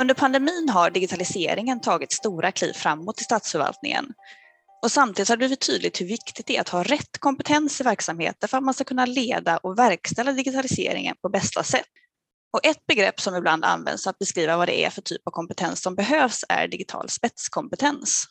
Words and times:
Under 0.00 0.14
pandemin 0.14 0.68
har 0.68 0.90
digitaliseringen 0.90 1.80
tagit 1.80 2.12
stora 2.12 2.52
kliv 2.52 2.72
framåt 2.72 3.20
i 3.20 3.24
statsförvaltningen. 3.24 4.12
Och 4.82 4.92
samtidigt 4.92 5.28
har 5.28 5.36
det 5.36 5.38
blivit 5.38 5.66
tydligt 5.66 6.00
hur 6.00 6.06
viktigt 6.06 6.46
det 6.46 6.56
är 6.56 6.60
att 6.60 6.68
ha 6.68 6.82
rätt 6.82 7.18
kompetens 7.18 7.80
i 7.80 7.84
verksamheter 7.84 8.48
för 8.48 8.58
att 8.58 8.64
man 8.64 8.74
ska 8.74 8.84
kunna 8.84 9.06
leda 9.06 9.56
och 9.56 9.78
verkställa 9.78 10.32
digitaliseringen 10.32 11.16
på 11.22 11.28
bästa 11.28 11.62
sätt. 11.62 11.86
Och 12.52 12.66
ett 12.66 12.86
begrepp 12.86 13.20
som 13.20 13.36
ibland 13.36 13.64
används 13.64 14.02
för 14.02 14.10
att 14.10 14.18
beskriva 14.18 14.56
vad 14.56 14.68
det 14.68 14.84
är 14.84 14.90
för 14.90 15.02
typ 15.02 15.26
av 15.26 15.30
kompetens 15.30 15.82
som 15.82 15.94
behövs 15.94 16.44
är 16.48 16.68
digital 16.68 17.08
spetskompetens. 17.08 18.24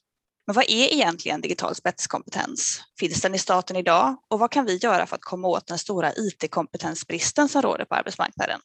Men 0.48 0.56
vad 0.56 0.66
är 0.66 0.94
egentligen 0.94 1.42
digital 1.42 1.76
spetskompetens? 1.76 2.82
Finns 3.00 3.22
den 3.22 3.36
i 3.36 3.40
staten 3.40 3.76
idag? 3.76 4.18
Och 4.30 4.40
vad 4.40 4.52
kan 4.52 4.66
vi 4.66 4.78
göra 4.78 5.06
för 5.06 5.16
att 5.16 5.22
komma 5.22 5.48
åt 5.48 5.68
den 5.68 5.78
stora 5.78 6.14
IT-kompetensbristen 6.14 7.50
som 7.50 7.62
råder 7.62 7.86
på 7.86 7.96
arbetsmarknaden? 7.96 8.60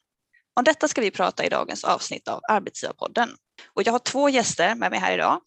Om 0.54 0.64
detta 0.64 0.88
ska 0.88 1.00
vi 1.00 1.10
prata 1.10 1.44
i 1.44 1.48
dagens 1.48 1.84
avsnitt 1.84 2.28
av 2.28 2.40
Arbetsgivarpodden. 2.48 3.28
Och 3.74 3.82
jag 3.82 3.92
har 3.92 3.98
två 3.98 4.28
gäster 4.28 4.74
med 4.74 4.90
mig 4.90 5.00
här 5.00 5.14
idag. 5.14 5.40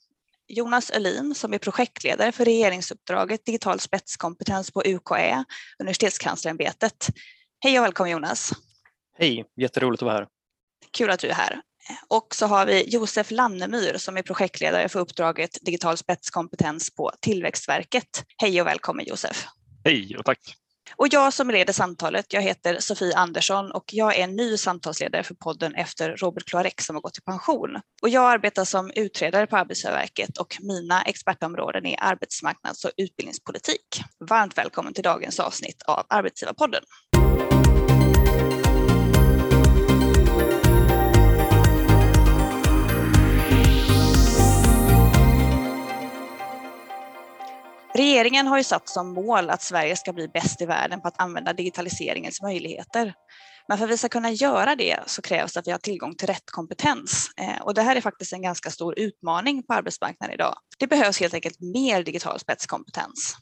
Jonas 0.48 0.92
Öhlin 0.92 1.36
som 1.36 1.54
är 1.54 1.58
projektledare 1.58 2.32
för 2.32 2.46
regeringsuppdraget 2.46 3.46
Digital 3.46 3.80
spetskompetens 3.80 4.72
på 4.72 4.84
UKÄ, 4.86 5.46
Universitetskanslerämbetet. 5.80 7.08
Hej 7.60 7.80
och 7.80 7.86
välkommen 7.86 8.12
Jonas! 8.12 8.52
Hej, 9.18 9.46
jätteroligt 9.56 10.04
att 10.04 10.06
vara 10.06 10.18
här. 10.18 10.28
Kul 10.98 11.10
att 11.10 11.20
du 11.20 11.28
är 11.28 11.34
här. 11.34 11.62
Och 12.08 12.36
så 12.36 12.46
har 12.46 12.66
vi 12.66 12.90
Josef 12.90 13.32
Lannemyr 13.32 13.98
som 13.98 14.18
är 14.18 14.22
projektledare 14.22 14.90
för 14.90 15.00
uppdraget 15.00 15.58
Digital 15.62 15.98
spetskompetens 15.98 16.96
på 16.96 17.12
Tillväxtverket. 17.22 18.24
Hej 18.38 18.62
och 18.62 18.68
välkommen 18.68 19.06
Josef! 19.06 19.46
Hej 19.84 20.18
och 20.18 20.26
tack! 20.26 20.56
Och 20.96 21.08
jag 21.12 21.34
som 21.34 21.50
leder 21.50 21.74
samtalet, 21.74 22.34
jag 22.34 22.42
heter 22.42 22.80
Sofie 22.80 23.16
Andersson 23.16 23.72
och 23.72 23.84
jag 23.92 24.18
är 24.18 24.28
ny 24.28 24.58
samtalsledare 24.58 25.24
för 25.24 25.36
podden 25.36 25.76
efter 25.76 26.18
Robert 26.18 26.46
Kloarek 26.46 26.82
som 26.82 26.96
har 26.96 27.02
gått 27.02 27.18
i 27.18 27.22
pension. 27.22 27.70
Och 28.02 28.10
jag 28.10 28.32
arbetar 28.32 28.66
som 28.66 28.92
utredare 28.96 29.48
på 29.48 29.58
Arbetsgivarverket 29.58 30.38
och 30.38 30.58
mina 30.62 31.02
expertområden 31.02 31.86
är 31.86 31.98
arbetsmarknads 32.02 32.86
och 32.86 32.92
utbildningspolitik. 32.98 34.02
Varmt 34.30 34.58
välkommen 34.58 34.94
till 34.94 35.04
dagens 35.04 35.40
avsnitt 35.40 35.84
av 35.88 36.06
Arbetsgivarpodden. 36.10 36.84
Regeringen 47.96 48.48
har 48.48 48.58
ju 48.58 48.64
satt 48.64 48.90
som 48.90 49.14
mål 49.14 49.50
att 49.50 49.62
Sverige 49.62 49.96
ska 49.96 50.14
bli 50.14 50.28
bäst 50.28 50.62
i 50.62 50.66
världen 50.66 51.02
på 51.02 51.08
att 51.08 51.22
använda 51.22 51.54
digitaliseringens 51.54 52.42
möjligheter. 52.42 53.14
Men 53.68 53.78
för 53.78 53.86
att 53.86 53.92
vi 53.92 53.98
ska 53.98 54.10
kunna 54.10 54.32
göra 54.32 54.76
det 54.76 55.00
så 55.06 55.22
krävs 55.22 55.54
det 55.54 55.60
att 55.60 55.68
vi 55.68 55.72
har 55.72 55.80
tillgång 55.80 56.16
till 56.16 56.28
rätt 56.28 56.52
kompetens. 56.52 57.30
Eh, 57.42 57.62
och 57.62 57.74
det 57.74 57.82
här 57.82 57.96
är 57.96 58.02
faktiskt 58.02 58.34
en 58.34 58.42
ganska 58.42 58.72
stor 58.72 59.00
utmaning 59.00 59.64
på 59.64 59.74
arbetsmarknaden 59.74 60.34
idag. 60.34 60.56
Det 60.80 60.88
behövs 60.88 61.20
helt 61.20 61.34
enkelt 61.34 61.60
mer 61.60 62.04
digital 62.04 62.40
spetskompetens. 62.40 63.36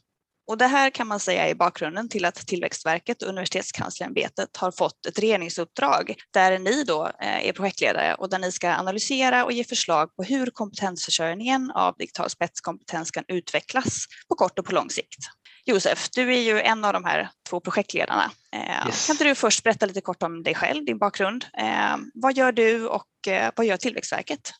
Och 0.46 0.58
det 0.58 0.66
här 0.66 0.90
kan 0.90 1.06
man 1.06 1.20
säga 1.20 1.48
är 1.48 1.54
bakgrunden 1.54 2.08
till 2.08 2.24
att 2.24 2.34
Tillväxtverket 2.34 3.22
och 3.22 3.28
Universitetskanslerämbetet 3.28 4.56
har 4.56 4.70
fått 4.70 5.06
ett 5.06 5.18
regeringsuppdrag 5.18 6.14
där 6.30 6.58
ni 6.58 6.84
då 6.84 7.10
eh, 7.22 7.48
är 7.48 7.52
projektledare 7.52 8.14
och 8.14 8.30
där 8.30 8.38
ni 8.38 8.52
ska 8.52 8.70
analysera 8.70 9.44
och 9.44 9.52
ge 9.52 9.64
förslag 9.64 10.16
på 10.16 10.22
hur 10.22 10.46
kompetensförsörjningen 10.46 11.70
av 11.70 11.94
digital 11.98 12.30
spetskompetens 12.30 13.10
kan 13.10 13.24
utvecklas 13.28 14.06
på 14.28 14.34
kort 14.34 14.58
och 14.58 14.64
på 14.64 14.72
lång 14.72 14.90
sikt. 14.90 15.18
Josef, 15.66 16.08
du 16.10 16.34
är 16.34 16.40
ju 16.40 16.60
en 16.60 16.84
av 16.84 16.92
de 16.92 17.04
här 17.04 17.30
två 17.50 17.60
projektledarna. 17.60 18.30
Eh, 18.52 18.86
yes. 18.86 19.06
Kan 19.06 19.14
inte 19.14 19.24
du 19.24 19.34
först 19.34 19.62
berätta 19.62 19.86
lite 19.86 20.00
kort 20.00 20.22
om 20.22 20.42
dig 20.42 20.54
själv, 20.54 20.84
din 20.84 20.98
bakgrund? 20.98 21.44
Eh, 21.58 21.96
vad 22.14 22.36
gör 22.36 22.52
du 22.52 22.86
och 22.86 23.08
vad 23.56 23.66
gör 23.66 23.76
Tillväxtverket? 23.76 24.52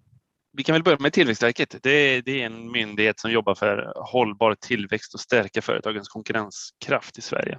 Vi 0.57 0.63
kan 0.63 0.73
väl 0.73 0.83
börja 0.83 0.99
med 1.01 1.13
Tillväxtverket. 1.13 1.77
Det 1.83 1.91
är, 1.91 2.23
det 2.23 2.43
är, 2.43 2.47
en 2.47 2.71
myndighet 2.71 3.21
som 3.21 3.31
jobbar 3.31 3.55
för 3.55 3.93
hållbar 3.97 4.55
tillväxt 4.55 5.15
och 5.15 5.21
stärka 5.21 5.63
företagens 5.63 6.09
konkurrenskraft 6.09 7.19
i 7.19 7.23
Sverige. 7.23 7.59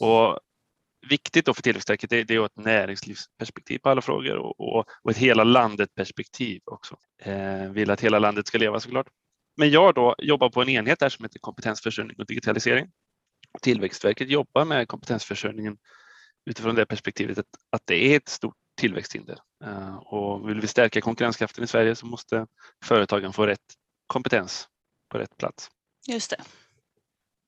Och 0.00 0.38
viktigt 1.08 1.46
då 1.46 1.54
för 1.54 1.62
Tillväxtverket 1.62 2.10
det, 2.10 2.24
det 2.24 2.34
är 2.34 2.46
ett 2.46 2.56
näringslivsperspektiv 2.56 3.78
på 3.78 3.88
alla 3.88 4.00
frågor 4.00 4.36
och, 4.36 4.60
och, 4.60 4.86
och 5.02 5.10
ett 5.10 5.16
hela 5.16 5.44
landet 5.44 5.94
perspektiv 5.94 6.60
också. 6.64 6.96
Eh, 7.22 7.70
vill 7.70 7.90
att 7.90 8.00
hela 8.00 8.18
landet 8.18 8.46
ska 8.46 8.58
leva 8.58 8.80
såklart. 8.80 9.06
Men 9.56 9.70
jag 9.70 9.94
då 9.94 10.14
jobbar 10.18 10.50
på 10.50 10.62
en 10.62 10.68
enhet 10.68 10.98
där 10.98 11.08
som 11.08 11.24
heter 11.24 11.38
kompetensförsörjning 11.38 12.16
och 12.18 12.26
digitalisering. 12.26 12.90
Tillväxtverket 13.62 14.28
jobbar 14.28 14.64
med 14.64 14.88
kompetensförsörjningen 14.88 15.76
utifrån 16.50 16.74
det 16.74 16.86
perspektivet 16.86 17.38
att, 17.38 17.46
att 17.70 17.82
det 17.84 18.12
är 18.12 18.16
ett 18.16 18.28
stort 18.28 18.56
tillväxthinder. 18.82 19.38
Eh, 19.64 19.96
och 19.96 20.48
vill 20.48 20.60
vi 20.60 20.66
stärka 20.66 21.00
konkurrenskraften 21.00 21.64
i 21.64 21.66
Sverige 21.66 21.94
så 21.94 22.06
måste 22.06 22.46
företagen 22.84 23.32
få 23.32 23.46
rätt 23.46 23.60
kompetens 24.06 24.68
på 25.08 25.18
rätt 25.18 25.36
plats. 25.36 25.70
Just 26.08 26.30
det. 26.30 26.42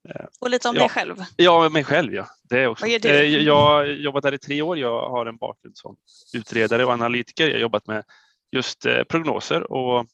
Eh, 0.09 0.27
och 0.41 0.51
lite 0.51 0.69
om 0.69 0.75
ja. 0.75 0.81
dig 0.81 0.89
själv? 0.89 1.17
Ja, 1.37 1.69
mig 1.69 1.85
själv 1.85 2.15
ja. 2.15 2.27
Det 2.43 2.67
också. 2.67 2.85
Vad 2.85 2.91
gör 2.91 2.99
du? 2.99 3.09
Eh, 3.09 3.23
jag 3.23 3.61
har 3.61 3.85
jobbat 3.85 4.23
där 4.23 4.35
i 4.35 4.39
tre 4.39 4.63
år. 4.63 4.79
Jag 4.79 5.11
har 5.11 5.27
en 5.27 5.37
bakgrund 5.37 5.77
som 5.77 5.97
utredare 6.35 6.85
och 6.85 6.93
analytiker. 6.93 7.47
Jag 7.47 7.55
har 7.55 7.61
jobbat 7.61 7.87
med 7.87 8.05
just 8.53 8.87
prognoser 9.09 9.73
och 9.73 10.07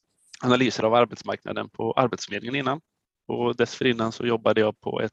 analyser 0.43 0.83
av 0.83 0.95
arbetsmarknaden 0.95 1.69
på 1.69 1.93
Arbetsförmedlingen 1.93 2.57
innan. 2.57 2.81
Och 3.29 3.57
dessförinnan 3.57 4.13
så 4.13 4.27
jobbade 4.27 4.61
jag 4.61 4.81
på 4.81 5.01
ett 5.01 5.13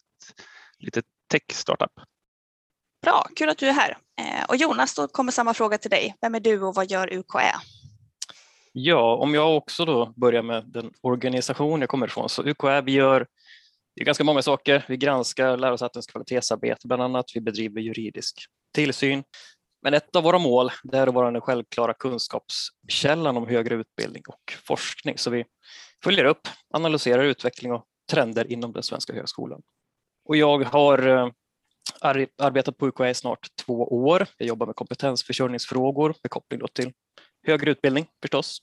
litet 0.79 1.05
tech-startup 1.31 1.91
Bra, 3.07 3.27
kul 3.35 3.49
att 3.49 3.57
du 3.57 3.67
är 3.67 3.73
här. 3.73 3.97
Eh, 4.19 4.45
och 4.47 4.55
Jonas, 4.55 4.95
då 4.95 5.07
kommer 5.07 5.31
samma 5.31 5.53
fråga 5.53 5.77
till 5.77 5.89
dig. 5.89 6.15
Vem 6.21 6.35
är 6.35 6.39
du 6.39 6.61
och 6.61 6.75
vad 6.75 6.91
gör 6.91 7.13
UKÄ? 7.13 7.59
Ja, 8.71 9.15
om 9.15 9.33
jag 9.33 9.57
också 9.57 9.85
då 9.85 10.13
börjar 10.15 10.41
med 10.41 10.63
den 10.67 10.91
organisation 11.01 11.81
jag 11.81 11.89
kommer 11.89 12.07
ifrån, 12.07 12.29
så 12.29 12.43
UKÄ 12.43 12.81
vi 12.81 12.91
gör 12.91 13.27
det 13.95 14.01
är 14.01 14.05
ganska 14.05 14.23
många 14.23 14.41
saker. 14.41 14.85
Vi 14.87 14.97
granskar 14.97 15.57
lärosätens 15.57 16.07
kvalitetsarbete 16.07 16.87
bland 16.87 17.03
annat. 17.03 17.25
Vi 17.33 17.41
bedriver 17.41 17.81
juridisk 17.81 18.45
tillsyn. 18.73 19.23
Men 19.81 19.93
ett 19.93 20.15
av 20.15 20.23
våra 20.23 20.37
mål 20.37 20.71
det 20.83 20.97
är 20.97 21.07
att 21.07 21.13
vara 21.13 21.31
den 21.31 21.41
självklara 21.41 21.93
kunskapskällan 21.93 23.37
om 23.37 23.47
högre 23.47 23.75
utbildning 23.75 24.23
och 24.27 24.53
forskning. 24.67 25.17
Så 25.17 25.29
vi 25.29 25.45
följer 26.03 26.25
upp, 26.25 26.47
analyserar 26.73 27.23
utveckling 27.23 27.71
och 27.71 27.85
trender 28.11 28.51
inom 28.51 28.73
den 28.73 28.83
svenska 28.83 29.13
högskolan. 29.13 29.61
Och 30.25 30.37
jag 30.37 30.63
har 30.63 31.07
eh, 31.07 31.29
arbetat 32.37 32.77
på 32.77 32.87
UKÄ 32.87 33.09
i 33.09 33.13
snart 33.13 33.47
två 33.65 33.73
år. 33.73 34.27
Jag 34.37 34.47
jobbar 34.47 34.65
med 34.65 34.75
kompetensförsörjningsfrågor 34.75 36.15
med 36.23 36.31
koppling 36.31 36.61
till 36.73 36.91
högre 37.47 37.71
utbildning 37.71 38.07
förstås. 38.21 38.61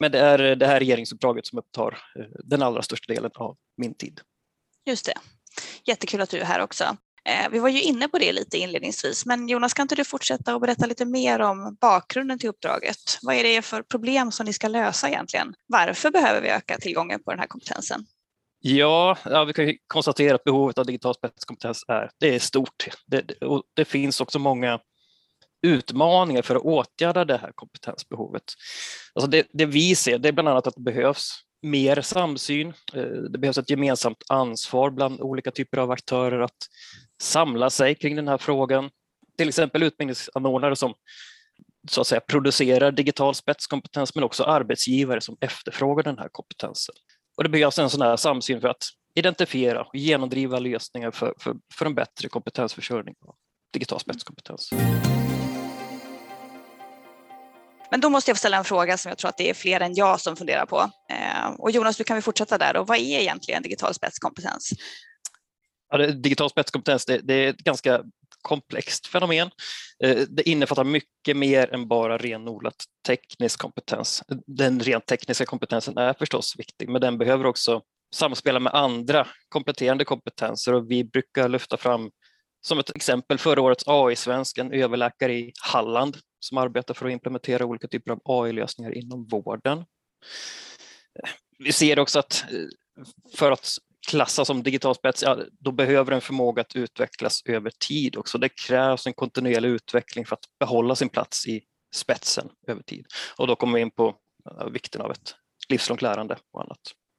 Men 0.00 0.12
det 0.12 0.18
är 0.18 0.56
det 0.56 0.66
här 0.66 0.80
regeringsuppdraget 0.80 1.46
som 1.46 1.58
upptar 1.58 1.98
eh, 2.18 2.24
den 2.44 2.62
allra 2.62 2.82
största 2.82 3.14
delen 3.14 3.30
av 3.34 3.56
min 3.76 3.94
tid. 3.94 4.20
Just 4.86 5.06
det. 5.06 5.14
Jättekul 5.84 6.20
att 6.20 6.30
du 6.30 6.38
är 6.38 6.44
här 6.44 6.60
också. 6.60 6.84
Eh, 7.24 7.50
vi 7.50 7.58
var 7.58 7.68
ju 7.68 7.82
inne 7.82 8.08
på 8.08 8.18
det 8.18 8.32
lite 8.32 8.58
inledningsvis, 8.58 9.26
men 9.26 9.48
Jonas, 9.48 9.74
kan 9.74 9.84
inte 9.84 9.94
du 9.94 10.04
fortsätta 10.04 10.54
och 10.54 10.60
berätta 10.60 10.86
lite 10.86 11.04
mer 11.04 11.40
om 11.40 11.76
bakgrunden 11.80 12.38
till 12.38 12.48
uppdraget? 12.48 13.18
Vad 13.22 13.34
är 13.34 13.42
det 13.42 13.62
för 13.62 13.82
problem 13.82 14.32
som 14.32 14.46
ni 14.46 14.52
ska 14.52 14.68
lösa 14.68 15.08
egentligen? 15.08 15.54
Varför 15.66 16.10
behöver 16.10 16.40
vi 16.40 16.48
öka 16.48 16.78
tillgången 16.78 17.22
på 17.22 17.30
den 17.30 17.40
här 17.40 17.46
kompetensen? 17.46 18.06
Ja, 18.60 19.18
ja, 19.24 19.44
vi 19.44 19.52
kan 19.52 19.74
konstatera 19.86 20.34
att 20.34 20.44
behovet 20.44 20.78
av 20.78 20.86
digital 20.86 21.14
spetskompetens 21.14 21.84
är, 21.88 22.10
det 22.20 22.34
är 22.34 22.38
stort. 22.38 22.88
Det, 23.06 23.42
och 23.42 23.62
det 23.74 23.84
finns 23.84 24.20
också 24.20 24.38
många 24.38 24.80
utmaningar 25.62 26.42
för 26.42 26.56
att 26.56 26.62
åtgärda 26.62 27.24
det 27.24 27.36
här 27.36 27.52
kompetensbehovet. 27.54 28.42
Alltså 29.14 29.30
det, 29.30 29.46
det 29.52 29.66
vi 29.66 29.94
ser 29.94 30.18
det 30.18 30.28
är 30.28 30.32
bland 30.32 30.48
annat 30.48 30.66
att 30.66 30.74
det 30.74 30.82
behövs 30.82 31.30
mer 31.62 32.00
samsyn. 32.00 32.68
Eh, 32.94 33.02
det 33.02 33.38
behövs 33.38 33.58
ett 33.58 33.70
gemensamt 33.70 34.24
ansvar 34.28 34.90
bland 34.90 35.20
olika 35.20 35.50
typer 35.50 35.78
av 35.78 35.90
aktörer 35.90 36.40
att 36.40 36.56
samla 37.22 37.70
sig 37.70 37.94
kring 37.94 38.16
den 38.16 38.28
här 38.28 38.38
frågan. 38.38 38.90
Till 39.38 39.48
exempel 39.48 39.82
utbildningsanordnare 39.82 40.76
som 40.76 40.94
så 41.90 42.00
att 42.00 42.06
säga 42.06 42.20
producerar 42.20 42.92
digital 42.92 43.34
spetskompetens 43.34 44.14
men 44.14 44.24
också 44.24 44.44
arbetsgivare 44.44 45.20
som 45.20 45.36
efterfrågar 45.40 46.02
den 46.02 46.18
här 46.18 46.28
kompetensen. 46.32 46.94
Och 47.38 47.44
det 47.44 47.50
behövs 47.50 47.78
en 47.78 47.90
sån 47.90 48.02
här 48.02 48.16
samsyn 48.16 48.60
för 48.60 48.68
att 48.68 48.84
identifiera 49.14 49.82
och 49.82 49.94
genomdriva 49.94 50.58
lösningar 50.58 51.10
för, 51.10 51.34
för, 51.38 51.54
för 51.74 51.86
en 51.86 51.94
bättre 51.94 52.28
kompetensförsörjning 52.28 53.14
och 53.20 53.34
digital 53.72 54.00
spetskompetens. 54.00 54.70
Men 57.90 58.00
då 58.00 58.10
måste 58.10 58.30
jag 58.30 58.38
ställa 58.38 58.56
en 58.56 58.64
fråga 58.64 58.98
som 58.98 59.08
jag 59.08 59.18
tror 59.18 59.28
att 59.28 59.36
det 59.36 59.50
är 59.50 59.54
fler 59.54 59.80
än 59.80 59.94
jag 59.94 60.20
som 60.20 60.36
funderar 60.36 60.66
på. 60.66 60.90
Eh, 61.10 61.50
och 61.58 61.70
Jonas, 61.70 61.96
du 61.96 62.04
kan 62.04 62.16
vi 62.16 62.22
fortsätta 62.22 62.58
där. 62.58 62.76
Och 62.76 62.86
vad 62.86 62.98
är 62.98 63.20
egentligen 63.20 63.62
digital 63.62 63.94
spetskompetens? 63.94 64.70
Ja, 65.90 66.06
digital 66.06 66.50
spetskompetens 66.50 67.06
det, 67.06 67.18
det, 67.18 67.34
är 67.34 67.50
ett 67.50 67.58
ganska 67.58 68.02
komplext 68.48 69.06
fenomen. 69.06 69.50
Eh, 70.04 70.16
det 70.28 70.48
innefattar 70.48 70.84
mycket 70.84 71.36
mer 71.36 71.74
än 71.74 71.88
bara 71.88 72.18
renodlat 72.18 72.84
teknisk 73.06 73.60
kompetens. 73.60 74.22
Den 74.46 74.80
rent 74.80 75.06
tekniska 75.06 75.46
kompetensen 75.46 75.98
är 75.98 76.14
förstås 76.14 76.54
viktig, 76.58 76.88
men 76.88 77.00
den 77.00 77.18
behöver 77.18 77.46
också 77.46 77.82
samspela 78.14 78.60
med 78.60 78.74
andra 78.74 79.26
kompletterande 79.48 80.04
kompetenser 80.04 80.74
och 80.74 80.90
vi 80.90 81.04
brukar 81.04 81.48
lyfta 81.48 81.76
fram 81.76 82.10
som 82.60 82.78
ett 82.78 82.96
exempel 82.96 83.38
förra 83.38 83.62
årets 83.62 83.84
AI-svensk, 83.86 84.58
en 84.58 84.72
överläkare 84.72 85.34
i 85.34 85.52
Halland 85.62 86.16
som 86.40 86.58
arbetar 86.58 86.94
för 86.94 87.06
att 87.06 87.12
implementera 87.12 87.64
olika 87.64 87.88
typer 87.88 88.12
av 88.12 88.20
AI-lösningar 88.24 88.98
inom 88.98 89.26
vården. 89.26 89.78
Eh, 89.78 91.30
vi 91.58 91.72
ser 91.72 91.98
också 91.98 92.18
att 92.18 92.44
eh, 92.52 93.04
för 93.36 93.52
att 93.52 93.78
klassas 94.08 94.46
som 94.46 94.62
digital 94.62 94.94
spets, 94.94 95.22
ja, 95.22 95.38
då 95.60 95.72
behöver 95.72 96.12
en 96.12 96.20
förmåga 96.20 96.60
att 96.60 96.76
utvecklas 96.76 97.42
över 97.44 97.72
tid 97.88 98.16
också. 98.16 98.38
Det 98.38 98.48
krävs 98.48 99.06
en 99.06 99.12
kontinuerlig 99.12 99.68
utveckling 99.68 100.26
för 100.26 100.36
att 100.36 100.44
behålla 100.60 100.94
sin 100.94 101.08
plats 101.08 101.46
i 101.46 101.62
spetsen 101.94 102.48
över 102.66 102.82
tid. 102.82 103.06
Och 103.36 103.46
då 103.46 103.56
kommer 103.56 103.74
vi 103.74 103.80
in 103.80 103.90
på 103.90 104.14
vikten 104.70 105.00
av 105.00 105.10
ett 105.10 105.34
livslångt 105.68 106.02
lärande 106.02 106.38
och 106.52 106.60
annat. 106.60 106.78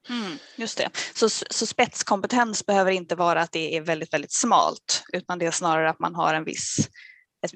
Mm, 0.09 0.38
just 0.56 0.77
det. 0.77 0.89
Så, 1.15 1.30
så 1.30 1.65
spetskompetens 1.65 2.65
behöver 2.65 2.91
inte 2.91 3.15
vara 3.15 3.41
att 3.41 3.51
det 3.51 3.77
är 3.77 3.81
väldigt, 3.81 4.13
väldigt 4.13 4.33
smalt, 4.33 5.03
utan 5.13 5.39
det 5.39 5.45
är 5.45 5.51
snarare 5.51 5.89
att 5.89 6.00
man 6.00 6.15
har 6.15 6.33
en 6.33 6.44
viss, 6.44 6.89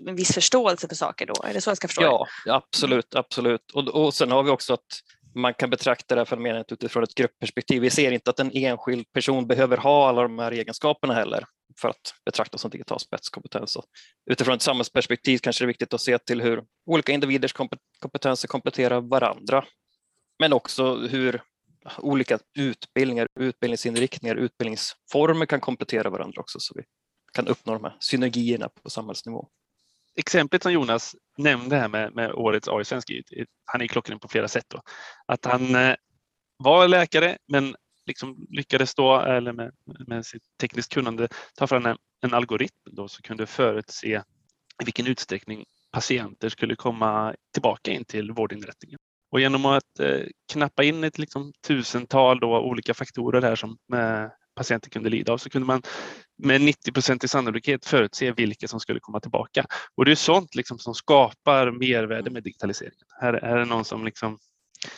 en 0.07 0.15
viss 0.15 0.33
förståelse 0.33 0.87
för 0.87 0.95
saker 0.95 1.25
då? 1.25 1.33
Är 1.43 1.53
det 1.53 1.61
så 1.61 1.69
jag 1.69 1.77
ska 1.77 1.87
förstå 1.87 2.27
Ja, 2.45 2.55
absolut, 2.55 3.15
absolut. 3.15 3.71
Och, 3.73 3.87
och 3.87 4.13
sen 4.13 4.31
har 4.31 4.43
vi 4.43 4.49
också 4.49 4.73
att 4.73 5.01
man 5.35 5.53
kan 5.53 5.69
betrakta 5.69 6.15
det 6.15 6.21
här 6.21 6.25
fenomenet 6.25 6.71
utifrån 6.71 7.03
ett 7.03 7.15
gruppperspektiv. 7.15 7.81
Vi 7.81 7.89
ser 7.89 8.11
inte 8.11 8.29
att 8.29 8.39
en 8.39 8.51
enskild 8.51 9.11
person 9.11 9.47
behöver 9.47 9.77
ha 9.77 10.09
alla 10.09 10.21
de 10.21 10.39
här 10.39 10.51
egenskaperna 10.51 11.13
heller 11.13 11.45
för 11.77 11.89
att 11.89 12.13
betraktas 12.25 12.61
som 12.61 12.71
digital 12.71 12.99
spetskompetens. 12.99 13.77
Utifrån 14.31 14.55
ett 14.55 14.61
samhällsperspektiv 14.61 15.37
kanske 15.37 15.63
det 15.63 15.65
är 15.65 15.67
viktigt 15.67 15.93
att 15.93 16.01
se 16.01 16.17
till 16.17 16.41
hur 16.41 16.63
olika 16.85 17.11
individers 17.11 17.53
kompetenser 17.99 18.47
kompletterar 18.47 19.01
varandra. 19.01 19.65
Men 20.39 20.53
också 20.53 20.95
hur 20.95 21.41
olika 21.97 22.39
utbildningar, 22.57 23.27
utbildningsinriktningar, 23.39 24.35
utbildningsformer 24.35 25.45
kan 25.45 25.59
komplettera 25.59 26.09
varandra 26.09 26.41
också 26.41 26.59
så 26.59 26.73
vi 26.77 26.83
kan 27.33 27.47
uppnå 27.47 27.73
de 27.73 27.83
här 27.83 27.97
synergierna 27.99 28.69
på 28.83 28.89
samhällsnivå. 28.89 29.49
Exemplet 30.15 30.63
som 30.63 30.71
Jonas 30.71 31.15
nämnde 31.37 31.75
här 31.75 31.87
med, 31.87 32.15
med 32.15 32.31
årets 32.31 32.67
AI-svensk, 32.67 33.11
han 33.65 33.81
är 33.81 33.87
klockren 33.87 34.19
på 34.19 34.27
flera 34.27 34.47
sätt. 34.47 34.65
Då. 34.67 34.81
Att 35.25 35.45
han 35.45 35.75
eh, 35.75 35.95
var 36.57 36.87
läkare 36.87 37.37
men 37.47 37.75
liksom 38.05 38.47
lyckades 38.49 38.95
då, 38.95 39.19
eller 39.19 39.53
med, 39.53 39.71
med 40.07 40.25
sitt 40.25 40.43
tekniskt 40.61 40.93
kunnande, 40.93 41.27
ta 41.55 41.67
fram 41.67 41.85
en, 41.85 41.97
en 42.21 42.33
algoritm 42.33 42.75
då, 42.91 43.07
som 43.07 43.21
kunde 43.21 43.45
förutse 43.45 44.21
i 44.81 44.85
vilken 44.85 45.07
utsträckning 45.07 45.65
patienter 45.91 46.49
skulle 46.49 46.75
komma 46.75 47.35
tillbaka 47.53 47.91
in 47.91 48.05
till 48.05 48.31
vårdinrättningen. 48.31 48.99
Och 49.31 49.39
genom 49.39 49.65
att 49.65 49.99
eh, 49.99 50.21
knappa 50.51 50.83
in 50.83 51.03
ett 51.03 51.17
liksom, 51.17 51.53
tusental 51.67 52.39
då, 52.39 52.59
olika 52.59 52.93
faktorer 52.93 53.41
här 53.41 53.55
som 53.55 53.77
eh, 53.93 54.27
patienten 54.55 54.89
kunde 54.89 55.09
lida 55.09 55.33
av 55.33 55.37
så 55.37 55.49
kunde 55.49 55.65
man 55.65 55.81
med 56.37 56.61
90% 56.61 57.25
i 57.25 57.27
sannolikhet 57.27 57.85
förutse 57.85 58.31
vilka 58.31 58.67
som 58.67 58.79
skulle 58.79 58.99
komma 58.99 59.19
tillbaka. 59.19 59.65
Och 59.95 60.05
det 60.05 60.11
är 60.11 60.15
sånt 60.15 60.55
liksom 60.55 60.79
som 60.79 60.93
skapar 60.95 61.71
mervärde 61.71 62.31
med 62.31 62.43
digitaliseringen. 62.43 63.05
Här, 63.21 63.39
här 63.41 63.57
är 63.57 63.65
någon 63.65 63.85
som 63.85 64.05
liksom 64.05 64.37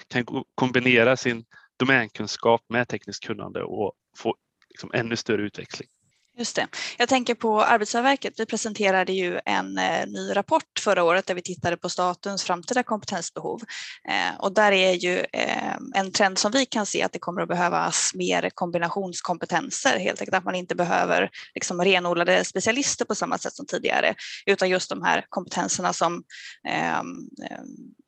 kan 0.08 0.26
kombinera 0.56 1.18
sin 1.18 1.46
domänkunskap 1.80 2.62
med 2.70 2.88
tekniskt 2.88 3.24
kunnande 3.24 3.64
och 3.64 3.94
få 4.18 4.36
liksom 4.70 4.92
ännu 4.94 5.16
större 5.16 5.42
utväxling. 5.42 5.90
Just 6.38 6.56
det. 6.56 6.68
Jag 6.98 7.10
tänker 7.10 7.36
på 7.36 7.62
Arbetsgivarverket. 7.62 8.34
Vi 8.38 8.46
presenterade 8.46 9.14
ju 9.14 9.40
en 9.46 9.78
eh, 9.78 10.08
ny 10.08 10.36
rapport 10.36 10.80
förra 10.80 11.04
året 11.04 11.26
där 11.26 11.36
vi 11.36 11.42
tittade 11.42 11.78
på 11.78 11.90
statens 11.90 12.44
framtida 12.44 12.84
kompetensbehov. 12.84 13.62
Eh, 14.10 14.40
och 14.40 14.54
där 14.54 14.72
är 14.72 14.94
ju 14.94 15.26
eh, 15.34 15.76
en 15.96 16.12
trend 16.12 16.38
som 16.38 16.52
vi 16.52 16.66
kan 16.66 16.86
se 16.86 17.04
att 17.04 17.12
det 17.12 17.20
kommer 17.20 17.42
att 17.42 17.48
behövas 17.48 18.12
mer 18.16 18.50
kombinationskompetenser, 18.54 20.00
helt 20.00 20.22
enkelt 20.22 20.38
att 20.38 20.44
man 20.44 20.56
inte 20.56 20.76
behöver 20.76 21.30
liksom 21.54 21.82
renodlade 21.82 22.46
specialister 22.46 23.06
på 23.06 23.16
samma 23.16 23.38
sätt 23.38 23.54
som 23.54 23.66
tidigare, 23.66 24.16
utan 24.46 24.70
just 24.70 24.90
de 24.90 25.04
här 25.04 25.26
kompetenserna 25.30 25.94
som 25.94 26.24
ehm, 26.68 27.08
ehm, 27.50 27.66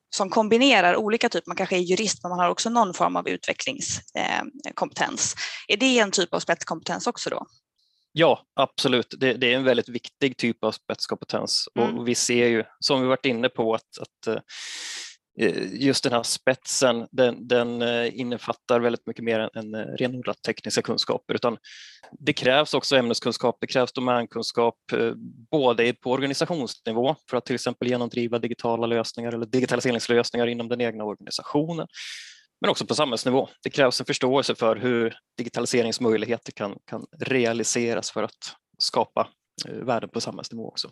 som 0.10 0.30
kombinerar 0.30 0.96
olika 0.96 1.30
typer, 1.30 1.50
man 1.50 1.58
kanske 1.58 1.78
är 1.78 1.80
jurist 1.80 2.24
men 2.24 2.30
man 2.30 2.40
har 2.40 2.50
också 2.50 2.70
någon 2.70 2.94
form 2.94 3.16
av 3.16 3.30
utvecklingskompetens. 3.30 5.36
Eh, 5.68 5.74
är 5.74 5.78
det 5.78 6.00
en 6.00 6.12
typ 6.12 6.34
av 6.34 6.40
spetskompetens 6.40 7.08
också 7.08 7.30
då? 7.30 7.46
Ja, 8.20 8.42
absolut. 8.56 9.14
Det, 9.18 9.34
det, 9.34 9.54
är 9.54 9.58
en 9.58 9.64
väldigt 9.64 9.90
viktig 9.90 10.38
typ 10.38 10.64
av 10.64 10.72
spetskompetens 10.72 11.70
mm. 11.76 11.98
och 11.98 12.08
vi 12.08 12.16
ser 12.16 12.48
ju, 12.48 12.64
som 12.80 13.02
vi 13.02 13.08
varit 13.08 13.26
inne 13.26 13.50
på, 13.50 13.74
att, 13.74 13.98
att 14.02 14.28
eh, 15.40 15.74
just 15.74 16.04
den 16.04 16.14
här 16.14 16.24
spetsen, 16.24 17.08
den, 17.12 17.48
den 17.48 17.82
eh, 17.82 18.20
innefattar 18.20 18.80
väldigt 18.80 19.08
mycket 19.08 19.24
mer 19.24 19.50
än 19.58 19.76
renodlat 19.76 20.42
tekniska 20.42 20.82
kunskaper, 20.82 21.34
utan 21.36 21.58
det 22.12 22.34
krävs 22.34 22.74
också 22.74 22.96
ämneskunskap, 22.96 23.58
det 23.62 23.68
krävs 23.68 23.94
domänkunskap, 23.94 24.76
eh, 24.94 25.12
både 25.52 25.94
på 25.94 26.12
organisationsnivå 26.12 27.16
för 27.30 27.38
att 27.38 27.46
till 27.46 27.56
exempel 27.56 27.88
genomdriva 27.88 28.40
digitala 28.40 28.88
lösningar 28.88 29.32
eller 29.32 29.46
digitaliseringslösningar 29.46 30.48
inom 30.48 30.68
den 30.68 30.82
egna 30.82 31.04
organisationen, 31.04 31.88
men 32.62 32.70
också 32.70 32.86
på 32.86 32.96
samhällsnivå. 32.96 33.50
Det 33.64 33.70
krävs 33.70 34.00
en 34.00 34.06
förståelse 34.06 34.56
för 34.56 34.76
hur 34.76 35.18
digitaliseringsmöjligheter 35.38 36.52
kan, 36.52 36.78
kan 36.86 37.06
realiseras 37.20 38.12
för 38.12 38.24
att 38.24 38.56
skapa 38.78 39.28
eh, 39.68 39.74
värden 39.74 40.10
på 40.10 40.22
samhällsnivå 40.22 40.68
också. 40.68 40.90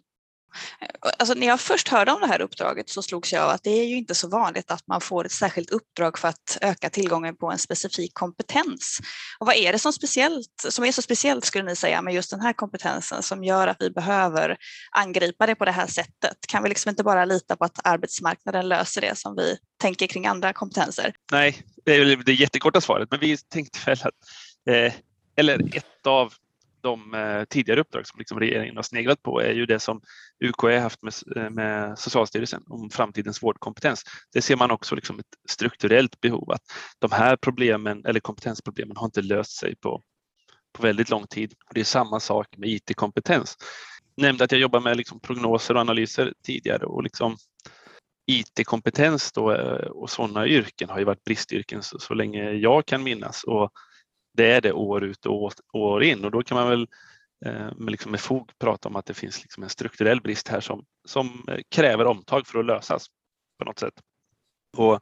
Alltså, 1.19 1.33
när 1.33 1.47
jag 1.47 1.59
först 1.59 1.87
hörde 1.87 2.11
om 2.11 2.21
det 2.21 2.27
här 2.27 2.41
uppdraget 2.41 2.89
så 2.89 3.01
slogs 3.01 3.33
jag 3.33 3.43
av 3.43 3.49
att 3.49 3.63
det 3.63 3.69
är 3.69 3.85
ju 3.85 3.95
inte 3.95 4.15
så 4.15 4.27
vanligt 4.27 4.71
att 4.71 4.87
man 4.87 5.01
får 5.01 5.25
ett 5.25 5.31
särskilt 5.31 5.69
uppdrag 5.69 6.17
för 6.17 6.27
att 6.27 6.57
öka 6.61 6.89
tillgången 6.89 7.35
på 7.35 7.51
en 7.51 7.57
specifik 7.57 8.13
kompetens. 8.13 8.99
Och 9.39 9.47
vad 9.47 9.55
är 9.55 9.71
det 9.71 9.79
som, 9.79 9.93
speciellt, 9.93 10.65
som 10.69 10.85
är 10.85 10.91
så 10.91 11.01
speciellt 11.01 11.45
skulle 11.45 11.63
ni 11.63 11.75
säga 11.75 12.01
med 12.01 12.13
just 12.13 12.31
den 12.31 12.41
här 12.41 12.53
kompetensen 12.53 13.23
som 13.23 13.43
gör 13.43 13.67
att 13.67 13.77
vi 13.79 13.89
behöver 13.89 14.57
angripa 14.91 15.45
det 15.45 15.55
på 15.55 15.65
det 15.65 15.71
här 15.71 15.87
sättet? 15.87 16.37
Kan 16.47 16.63
vi 16.63 16.69
liksom 16.69 16.89
inte 16.89 17.03
bara 17.03 17.25
lita 17.25 17.55
på 17.55 17.65
att 17.65 17.79
arbetsmarknaden 17.83 18.67
löser 18.67 19.01
det 19.01 19.17
som 19.17 19.35
vi 19.35 19.57
tänker 19.81 20.07
kring 20.07 20.27
andra 20.27 20.53
kompetenser? 20.53 21.13
Nej, 21.31 21.61
det 21.85 21.95
är 21.95 22.15
det 22.15 22.33
jättekorta 22.33 22.81
svaret, 22.81 23.07
men 23.11 23.19
vi 23.19 23.37
tänkte 23.37 23.79
väl 23.85 23.97
att, 24.01 24.13
eh, 24.69 24.93
eller 25.37 25.77
ett 25.77 26.07
av 26.07 26.33
de 26.85 27.13
eh, 27.13 27.43
tidigare 27.43 27.81
uppdrag 27.81 28.07
som 28.07 28.19
liksom 28.19 28.39
regeringen 28.39 28.75
har 28.75 28.83
sneglat 28.83 29.21
på 29.21 29.41
är 29.41 29.53
ju 29.53 29.65
det 29.65 29.79
som 29.79 30.01
UKÄ 30.43 30.79
haft 30.79 31.01
med, 31.01 31.13
eh, 31.35 31.49
med 31.49 31.99
Socialstyrelsen 31.99 32.63
om 32.67 32.89
framtidens 32.89 33.43
vårdkompetens. 33.43 34.03
Det 34.33 34.41
ser 34.41 34.55
man 34.55 34.71
också 34.71 34.95
liksom 34.95 35.19
ett 35.19 35.49
strukturellt 35.49 36.21
behov 36.21 36.51
att 36.51 36.61
de 36.99 37.11
här 37.11 37.35
problemen 37.35 38.05
eller 38.05 38.19
kompetensproblemen 38.19 38.97
har 38.97 39.05
inte 39.05 39.21
löst 39.21 39.57
sig 39.57 39.75
på, 39.75 40.01
på 40.73 40.83
väldigt 40.83 41.09
lång 41.09 41.27
tid. 41.27 41.53
Det 41.73 41.79
är 41.79 41.83
samma 41.83 42.19
sak 42.19 42.57
med 42.57 42.69
IT-kompetens. 42.69 43.57
Jag 44.15 44.23
nämnde 44.23 44.43
att 44.43 44.51
jag 44.51 44.61
jobbar 44.61 44.79
med 44.79 44.97
liksom 44.97 45.19
prognoser 45.19 45.73
och 45.73 45.81
analyser 45.81 46.33
tidigare 46.43 46.85
och 46.85 47.03
liksom 47.03 47.37
IT-kompetens 48.27 49.31
då, 49.31 49.51
eh, 49.51 49.87
och 49.87 50.09
sådana 50.09 50.47
yrken 50.47 50.89
har 50.89 50.99
ju 50.99 51.05
varit 51.05 51.23
bristyrken 51.23 51.83
så, 51.83 51.99
så 51.99 52.13
länge 52.13 52.51
jag 52.51 52.85
kan 52.85 53.03
minnas. 53.03 53.43
Och 53.43 53.71
det 54.35 54.51
är 54.51 54.61
det 54.61 54.71
år 54.71 55.03
ut 55.03 55.25
och 55.25 55.53
år 55.73 56.03
in 56.03 56.25
och 56.25 56.31
då 56.31 56.43
kan 56.43 56.57
man 56.57 56.69
väl 56.69 56.87
eh, 57.45 57.75
med, 57.75 57.91
liksom 57.91 58.11
med 58.11 58.19
fog 58.19 58.51
prata 58.59 58.89
om 58.89 58.95
att 58.95 59.05
det 59.05 59.13
finns 59.13 59.41
liksom 59.41 59.63
en 59.63 59.69
strukturell 59.69 60.21
brist 60.21 60.47
här 60.47 60.59
som, 60.59 60.85
som 61.07 61.45
eh, 61.47 61.59
kräver 61.69 62.05
omtag 62.05 62.47
för 62.47 62.59
att 62.59 62.65
lösas 62.65 63.07
på 63.59 63.65
något 63.65 63.79
sätt. 63.79 63.93
Och, 64.77 64.93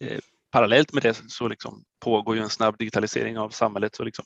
eh, 0.00 0.20
parallellt 0.50 0.92
med 0.92 1.02
det 1.02 1.14
så 1.28 1.48
liksom 1.48 1.84
pågår 2.04 2.36
ju 2.36 2.42
en 2.42 2.50
snabb 2.50 2.78
digitalisering 2.78 3.38
av 3.38 3.50
samhället 3.50 3.98
och 3.98 4.04
liksom 4.04 4.24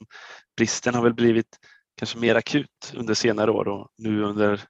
bristen 0.57 0.95
har 0.95 1.03
väl 1.03 1.15
blivit 1.15 1.59
kanske 1.97 2.19
mer 2.19 2.35
akut 2.35 2.93
under 2.95 3.15
senare 3.15 3.51
år 3.51 3.69
och 3.69 3.89
nu 3.99 4.23
under, 4.23 4.61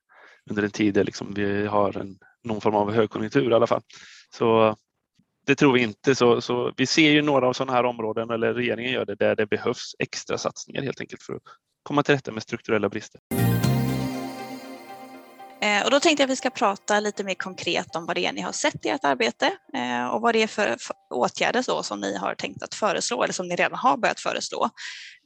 under 0.50 0.62
en 0.62 0.70
tid 0.70 0.94
där 0.94 1.04
liksom 1.04 1.34
vi 1.34 1.66
har 1.66 1.98
en, 1.98 2.18
någon 2.44 2.60
form 2.60 2.74
av 2.74 2.92
högkonjunktur 2.92 3.50
i 3.50 3.54
alla 3.54 3.66
fall. 3.66 3.82
Så 4.30 4.76
det 5.46 5.54
tror 5.54 5.72
vi 5.72 5.82
inte. 5.82 6.14
Så, 6.14 6.40
så 6.40 6.72
vi 6.76 6.86
ser 6.86 7.10
ju 7.10 7.22
några 7.22 7.48
av 7.48 7.52
sådana 7.52 7.72
här 7.72 7.84
områden, 7.84 8.30
eller 8.30 8.54
regeringen 8.54 8.92
gör 8.92 9.04
det, 9.04 9.14
där 9.14 9.36
det 9.36 9.46
behövs 9.46 9.94
extra 9.98 10.38
satsningar 10.38 10.82
helt 10.82 11.00
enkelt 11.00 11.22
för 11.22 11.34
att 11.34 11.42
komma 11.82 12.02
till 12.02 12.14
rätta 12.14 12.32
med 12.32 12.42
strukturella 12.42 12.88
brister. 12.88 13.20
Eh, 15.62 15.84
och 15.84 15.90
då 15.90 16.00
tänkte 16.00 16.22
jag 16.22 16.26
att 16.26 16.32
vi 16.32 16.36
ska 16.36 16.50
prata 16.50 17.00
lite 17.00 17.24
mer 17.24 17.34
konkret 17.34 17.96
om 17.96 18.06
vad 18.06 18.16
det 18.16 18.26
är 18.26 18.32
ni 18.32 18.40
har 18.40 18.52
sett 18.52 18.86
i 18.86 18.88
ert 18.88 19.04
arbete 19.04 19.52
eh, 19.74 20.06
och 20.06 20.20
vad 20.20 20.34
det 20.34 20.42
är 20.42 20.46
för 20.46 20.76
åtgärder 21.14 21.62
så 21.62 21.82
som 21.82 22.00
ni 22.00 22.16
har 22.16 22.34
tänkt 22.34 22.62
att 22.62 22.74
föreslå 22.74 23.22
eller 23.22 23.32
som 23.32 23.48
ni 23.48 23.56
redan 23.56 23.78
har 23.78 23.96
börjat 23.96 24.20
föreslå. 24.20 24.70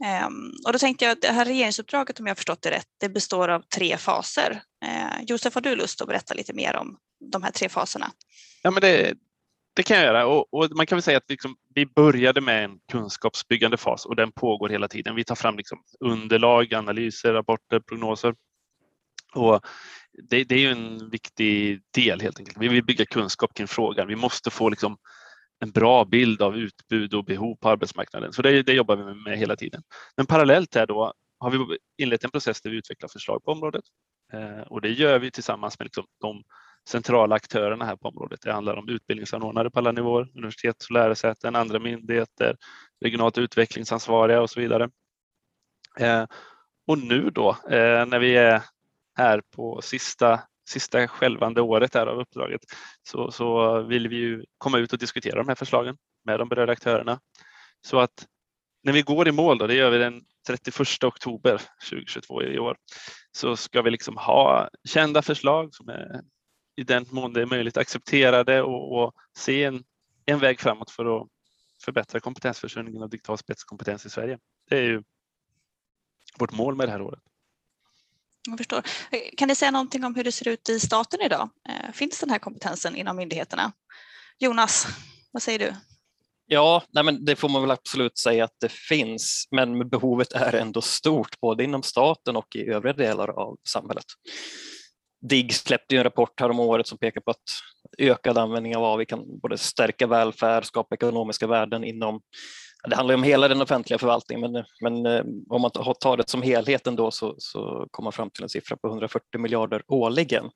Ehm, 0.04 0.52
och 0.66 0.72
då 0.72 0.78
tänkte 0.78 1.04
jag 1.04 1.12
att 1.12 1.22
det 1.22 1.32
här 1.32 1.44
regeringsuppdraget, 1.44 2.20
om 2.20 2.26
jag 2.26 2.36
förstått 2.36 2.62
det 2.62 2.70
rätt, 2.70 2.86
det 3.00 3.08
består 3.08 3.48
av 3.48 3.62
tre 3.74 3.96
faser. 3.96 4.62
Eh, 4.84 5.22
Josef, 5.26 5.54
har 5.54 5.60
du 5.60 5.76
lust 5.76 6.00
att 6.00 6.08
berätta 6.08 6.34
lite 6.34 6.52
mer 6.52 6.76
om 6.76 6.96
de 7.32 7.42
här 7.42 7.50
tre 7.50 7.68
faserna? 7.68 8.10
Ja, 8.62 8.70
men 8.70 8.80
det, 8.80 9.14
det 9.74 9.82
kan 9.82 9.96
jag 9.96 10.06
göra 10.06 10.26
och, 10.26 10.54
och 10.54 10.68
man 10.76 10.86
kan 10.86 10.96
väl 10.96 11.02
säga 11.02 11.18
att 11.18 11.30
liksom, 11.30 11.56
vi 11.74 11.86
började 11.86 12.40
med 12.40 12.64
en 12.64 12.78
kunskapsbyggande 12.92 13.76
fas 13.76 14.06
och 14.06 14.16
den 14.16 14.32
pågår 14.32 14.68
hela 14.68 14.88
tiden. 14.88 15.14
Vi 15.14 15.24
tar 15.24 15.34
fram 15.34 15.56
liksom 15.56 15.82
underlag, 16.00 16.74
analyser, 16.74 17.32
rapporter, 17.32 17.80
prognoser. 17.80 18.34
Och 19.34 19.60
det, 20.22 20.44
det 20.44 20.54
är 20.54 20.58
ju 20.58 20.70
en 20.70 21.10
viktig 21.10 21.82
del 21.94 22.20
helt 22.20 22.38
enkelt. 22.38 22.58
Vi 22.58 22.68
vill 22.68 22.84
bygga 22.84 23.06
kunskap 23.06 23.54
kring 23.54 23.66
frågan. 23.66 24.08
Vi 24.08 24.16
måste 24.16 24.50
få 24.50 24.68
liksom 24.68 24.96
en 25.60 25.70
bra 25.70 26.04
bild 26.04 26.42
av 26.42 26.56
utbud 26.56 27.14
och 27.14 27.24
behov 27.24 27.56
på 27.56 27.68
arbetsmarknaden. 27.68 28.32
Så 28.32 28.42
det, 28.42 28.62
det 28.62 28.72
jobbar 28.72 28.96
vi 28.96 29.14
med 29.14 29.38
hela 29.38 29.56
tiden. 29.56 29.82
Men 30.16 30.26
parallellt 30.26 30.74
här 30.74 30.86
då 30.86 31.12
har 31.38 31.50
vi 31.50 31.78
inlett 31.98 32.24
en 32.24 32.30
process 32.30 32.60
där 32.60 32.70
vi 32.70 32.76
utvecklar 32.76 33.08
förslag 33.08 33.44
på 33.44 33.52
området. 33.52 33.84
Eh, 34.32 34.60
och 34.60 34.80
det 34.80 34.90
gör 34.90 35.18
vi 35.18 35.30
tillsammans 35.30 35.78
med 35.78 35.86
liksom 35.86 36.04
de 36.20 36.42
centrala 36.88 37.34
aktörerna 37.34 37.84
här 37.84 37.96
på 37.96 38.08
området. 38.08 38.40
Det 38.42 38.52
handlar 38.52 38.76
om 38.76 38.88
utbildningsanordnare 38.88 39.70
på 39.70 39.78
alla 39.78 39.92
nivåer, 39.92 40.28
universitet 40.34 40.84
och 40.84 40.90
lärosäten, 40.90 41.56
andra 41.56 41.78
myndigheter, 41.78 42.56
regionalt 43.00 43.38
utvecklingsansvariga 43.38 44.40
och 44.40 44.50
så 44.50 44.60
vidare. 44.60 44.90
Eh, 45.98 46.24
och 46.86 46.98
nu 46.98 47.30
då 47.30 47.50
eh, 47.50 48.06
när 48.06 48.18
vi 48.18 48.36
är 48.36 48.62
här 49.16 49.42
på 49.56 49.80
sista, 49.82 50.40
sista 50.68 51.08
skälvande 51.08 51.60
året 51.60 51.94
här 51.94 52.06
av 52.06 52.20
uppdraget 52.20 52.60
så, 53.02 53.30
så 53.30 53.80
vill 53.82 54.08
vi 54.08 54.16
ju 54.16 54.44
komma 54.58 54.78
ut 54.78 54.92
och 54.92 54.98
diskutera 54.98 55.36
de 55.36 55.48
här 55.48 55.54
förslagen 55.54 55.96
med 56.24 56.38
de 56.38 56.48
berörda 56.48 56.72
aktörerna. 56.72 57.20
Så 57.80 58.00
att 58.00 58.26
när 58.82 58.92
vi 58.92 59.02
går 59.02 59.28
i 59.28 59.32
mål, 59.32 59.58
då, 59.58 59.66
det 59.66 59.74
gör 59.74 59.90
vi 59.90 59.98
den 59.98 60.22
31 60.46 61.04
oktober 61.04 61.62
2022 61.90 62.42
i 62.42 62.58
år, 62.58 62.76
så 63.32 63.56
ska 63.56 63.82
vi 63.82 63.90
liksom 63.90 64.16
ha 64.16 64.68
kända 64.88 65.22
förslag 65.22 65.74
som 65.74 65.88
är 65.88 66.20
i 66.76 66.84
den 66.84 67.06
mån 67.10 67.32
det 67.32 67.42
är 67.42 67.46
möjligt 67.46 67.76
accepterade 67.76 68.62
och, 68.62 69.02
och 69.02 69.14
se 69.36 69.64
en, 69.64 69.84
en 70.26 70.38
väg 70.38 70.60
framåt 70.60 70.90
för 70.90 71.20
att 71.20 71.28
förbättra 71.84 72.20
kompetensförsörjningen 72.20 73.02
av 73.02 73.10
digital 73.10 73.38
spetskompetens 73.38 74.06
i 74.06 74.10
Sverige. 74.10 74.38
Det 74.70 74.78
är 74.78 74.82
ju 74.82 75.02
vårt 76.38 76.52
mål 76.52 76.76
med 76.76 76.88
det 76.88 76.92
här 76.92 77.02
året. 77.02 77.20
Jag 78.48 78.58
förstår. 78.58 78.82
Kan 79.36 79.48
ni 79.48 79.54
säga 79.54 79.70
någonting 79.70 80.04
om 80.04 80.14
hur 80.14 80.24
det 80.24 80.32
ser 80.32 80.48
ut 80.48 80.68
i 80.68 80.80
staten 80.80 81.20
idag? 81.20 81.50
Eh, 81.68 81.92
finns 81.92 82.20
den 82.20 82.30
här 82.30 82.38
kompetensen 82.38 82.96
inom 82.96 83.16
myndigheterna? 83.16 83.72
Jonas, 84.38 84.86
vad 85.32 85.42
säger 85.42 85.58
du? 85.58 85.74
Ja, 86.46 86.82
nej 86.90 87.04
men 87.04 87.24
det 87.24 87.36
får 87.36 87.48
man 87.48 87.62
väl 87.62 87.70
absolut 87.70 88.18
säga 88.18 88.44
att 88.44 88.56
det 88.60 88.72
finns, 88.72 89.48
men 89.50 89.88
behovet 89.88 90.32
är 90.32 90.54
ändå 90.54 90.80
stort 90.80 91.40
både 91.40 91.64
inom 91.64 91.82
staten 91.82 92.36
och 92.36 92.56
i 92.56 92.66
övriga 92.66 92.92
delar 92.92 93.28
av 93.28 93.56
samhället. 93.68 94.04
DIGG 95.28 95.54
släppte 95.54 95.94
ju 95.94 95.98
en 95.98 96.04
rapport 96.04 96.40
här 96.40 96.50
om 96.50 96.60
året 96.60 96.86
som 96.86 96.98
pekar 96.98 97.20
på 97.20 97.30
att 97.30 97.42
ökad 97.98 98.38
användning 98.38 98.76
av 98.76 98.84
AV 98.84 99.04
kan 99.04 99.38
både 99.38 99.58
stärka 99.58 100.06
välfärd, 100.06 100.64
skapa 100.64 100.94
ekonomiska 100.94 101.46
värden 101.46 101.84
inom 101.84 102.20
det 102.88 102.96
handlar 102.96 103.14
om 103.14 103.22
hela 103.22 103.48
den 103.48 103.62
offentliga 103.62 103.98
förvaltningen, 103.98 104.52
men, 104.52 104.64
men 104.80 105.06
eh, 105.06 105.24
om 105.48 105.62
man 105.62 105.70
tar 105.70 106.16
det 106.16 106.30
som 106.30 106.42
helhet 106.42 106.86
ändå 106.86 107.10
så, 107.10 107.34
så 107.38 107.88
kommer 107.90 108.04
man 108.04 108.12
fram 108.12 108.30
till 108.30 108.42
en 108.42 108.48
siffra 108.48 108.76
på 108.76 108.88
140 108.88 109.40
miljarder 109.40 109.82
årligen. 109.88 110.50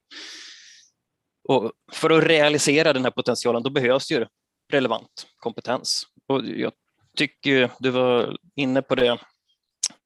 Och 1.49 1.73
för 1.93 2.11
att 2.11 2.25
realisera 2.25 2.93
den 2.93 3.05
här 3.05 3.11
potentialen 3.11 3.63
då 3.63 3.71
behövs 3.71 4.11
ju 4.11 4.27
relevant 4.73 5.27
kompetens. 5.37 6.03
Och 6.29 6.45
jag 6.45 6.73
tycker 7.17 7.71
du 7.79 7.91
var 7.91 8.37
inne 8.57 8.83
på 8.83 8.95
det 8.95 9.19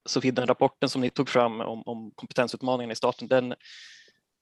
Sofie, 0.09 0.31
den 0.31 0.47
rapporten 0.47 0.88
som 0.88 1.00
ni 1.00 1.11
tog 1.11 1.28
fram 1.28 1.61
om, 1.61 1.83
om 1.87 2.12
kompetensutmaningen 2.14 2.90
i 2.90 2.97
staten, 2.97 3.28
den 3.28 3.54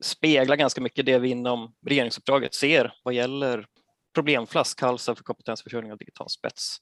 speglar 0.00 0.56
ganska 0.56 0.80
mycket 0.80 1.06
det 1.06 1.18
vi 1.18 1.28
inom 1.28 1.74
regeringsuppdraget 1.86 2.54
ser 2.54 2.92
vad 3.02 3.14
gäller 3.14 3.66
problemflaskhalsar 4.14 5.14
för 5.14 5.22
kompetensförsörjning 5.22 5.92
av 5.92 5.98
digital 5.98 6.30
spets. 6.30 6.76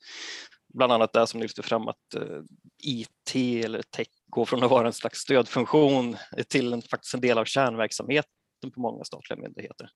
Bland 0.74 0.92
annat 0.92 1.12
det 1.12 1.26
som 1.26 1.40
ni 1.40 1.44
lyfter 1.44 1.62
fram 1.62 1.88
att 1.88 2.14
eh, 2.16 2.40
IT 2.82 3.64
eller 3.64 3.82
tech 3.82 4.08
går 4.26 4.44
från 4.44 4.62
att 4.62 4.70
vara 4.70 4.86
en 4.86 4.92
slags 4.92 5.18
stödfunktion 5.18 6.16
till 6.48 6.72
en, 6.72 6.82
faktiskt 6.82 7.14
en 7.14 7.20
del 7.20 7.38
av 7.38 7.44
kärnverksamheten 7.44 8.70
på 8.74 8.80
många 8.80 9.04
statliga 9.04 9.40
myndigheter. 9.40 9.90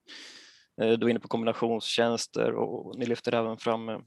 Eh, 0.81 0.91
du 0.91 1.05
är 1.05 1.09
inne 1.09 1.19
på 1.19 1.27
kombinationstjänster 1.27 2.51
och 2.51 2.99
ni 2.99 3.05
lyfter 3.05 3.33
även 3.33 3.57
fram 3.57 3.89
eh, 3.89 3.99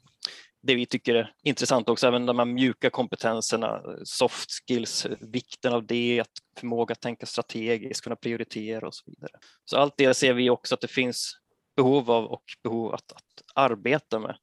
det 0.62 0.74
vi 0.74 0.86
tycker 0.86 1.14
är 1.14 1.32
intressant 1.42 1.88
också, 1.88 2.06
även 2.06 2.26
de 2.26 2.38
här 2.38 2.46
mjuka 2.46 2.90
kompetenserna, 2.90 3.82
soft 4.04 4.50
skills, 4.68 5.06
vikten 5.20 5.72
av 5.72 5.86
det, 5.86 6.20
att 6.20 6.30
förmåga 6.60 6.92
att 6.92 7.00
tänka 7.00 7.26
strategiskt, 7.26 8.04
kunna 8.04 8.16
prioritera 8.16 8.86
och 8.86 8.94
så 8.94 9.02
vidare. 9.06 9.32
Så 9.64 9.76
allt 9.76 9.94
det 9.96 10.14
ser 10.14 10.32
vi 10.32 10.50
också 10.50 10.74
att 10.74 10.80
det 10.80 10.88
finns 10.88 11.32
behov 11.76 12.10
av 12.10 12.24
och 12.24 12.42
behov 12.62 12.94
att, 12.94 13.12
att 13.12 13.42
arbeta 13.54 14.18
med. 14.18 14.36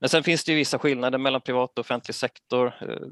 Men 0.00 0.08
sen 0.08 0.22
finns 0.22 0.44
det 0.44 0.52
ju 0.52 0.58
vissa 0.58 0.78
skillnader 0.78 1.18
mellan 1.18 1.40
privat 1.40 1.70
och 1.78 1.78
offentlig 1.78 2.14
sektor. 2.14 2.66
Eh, 2.66 3.06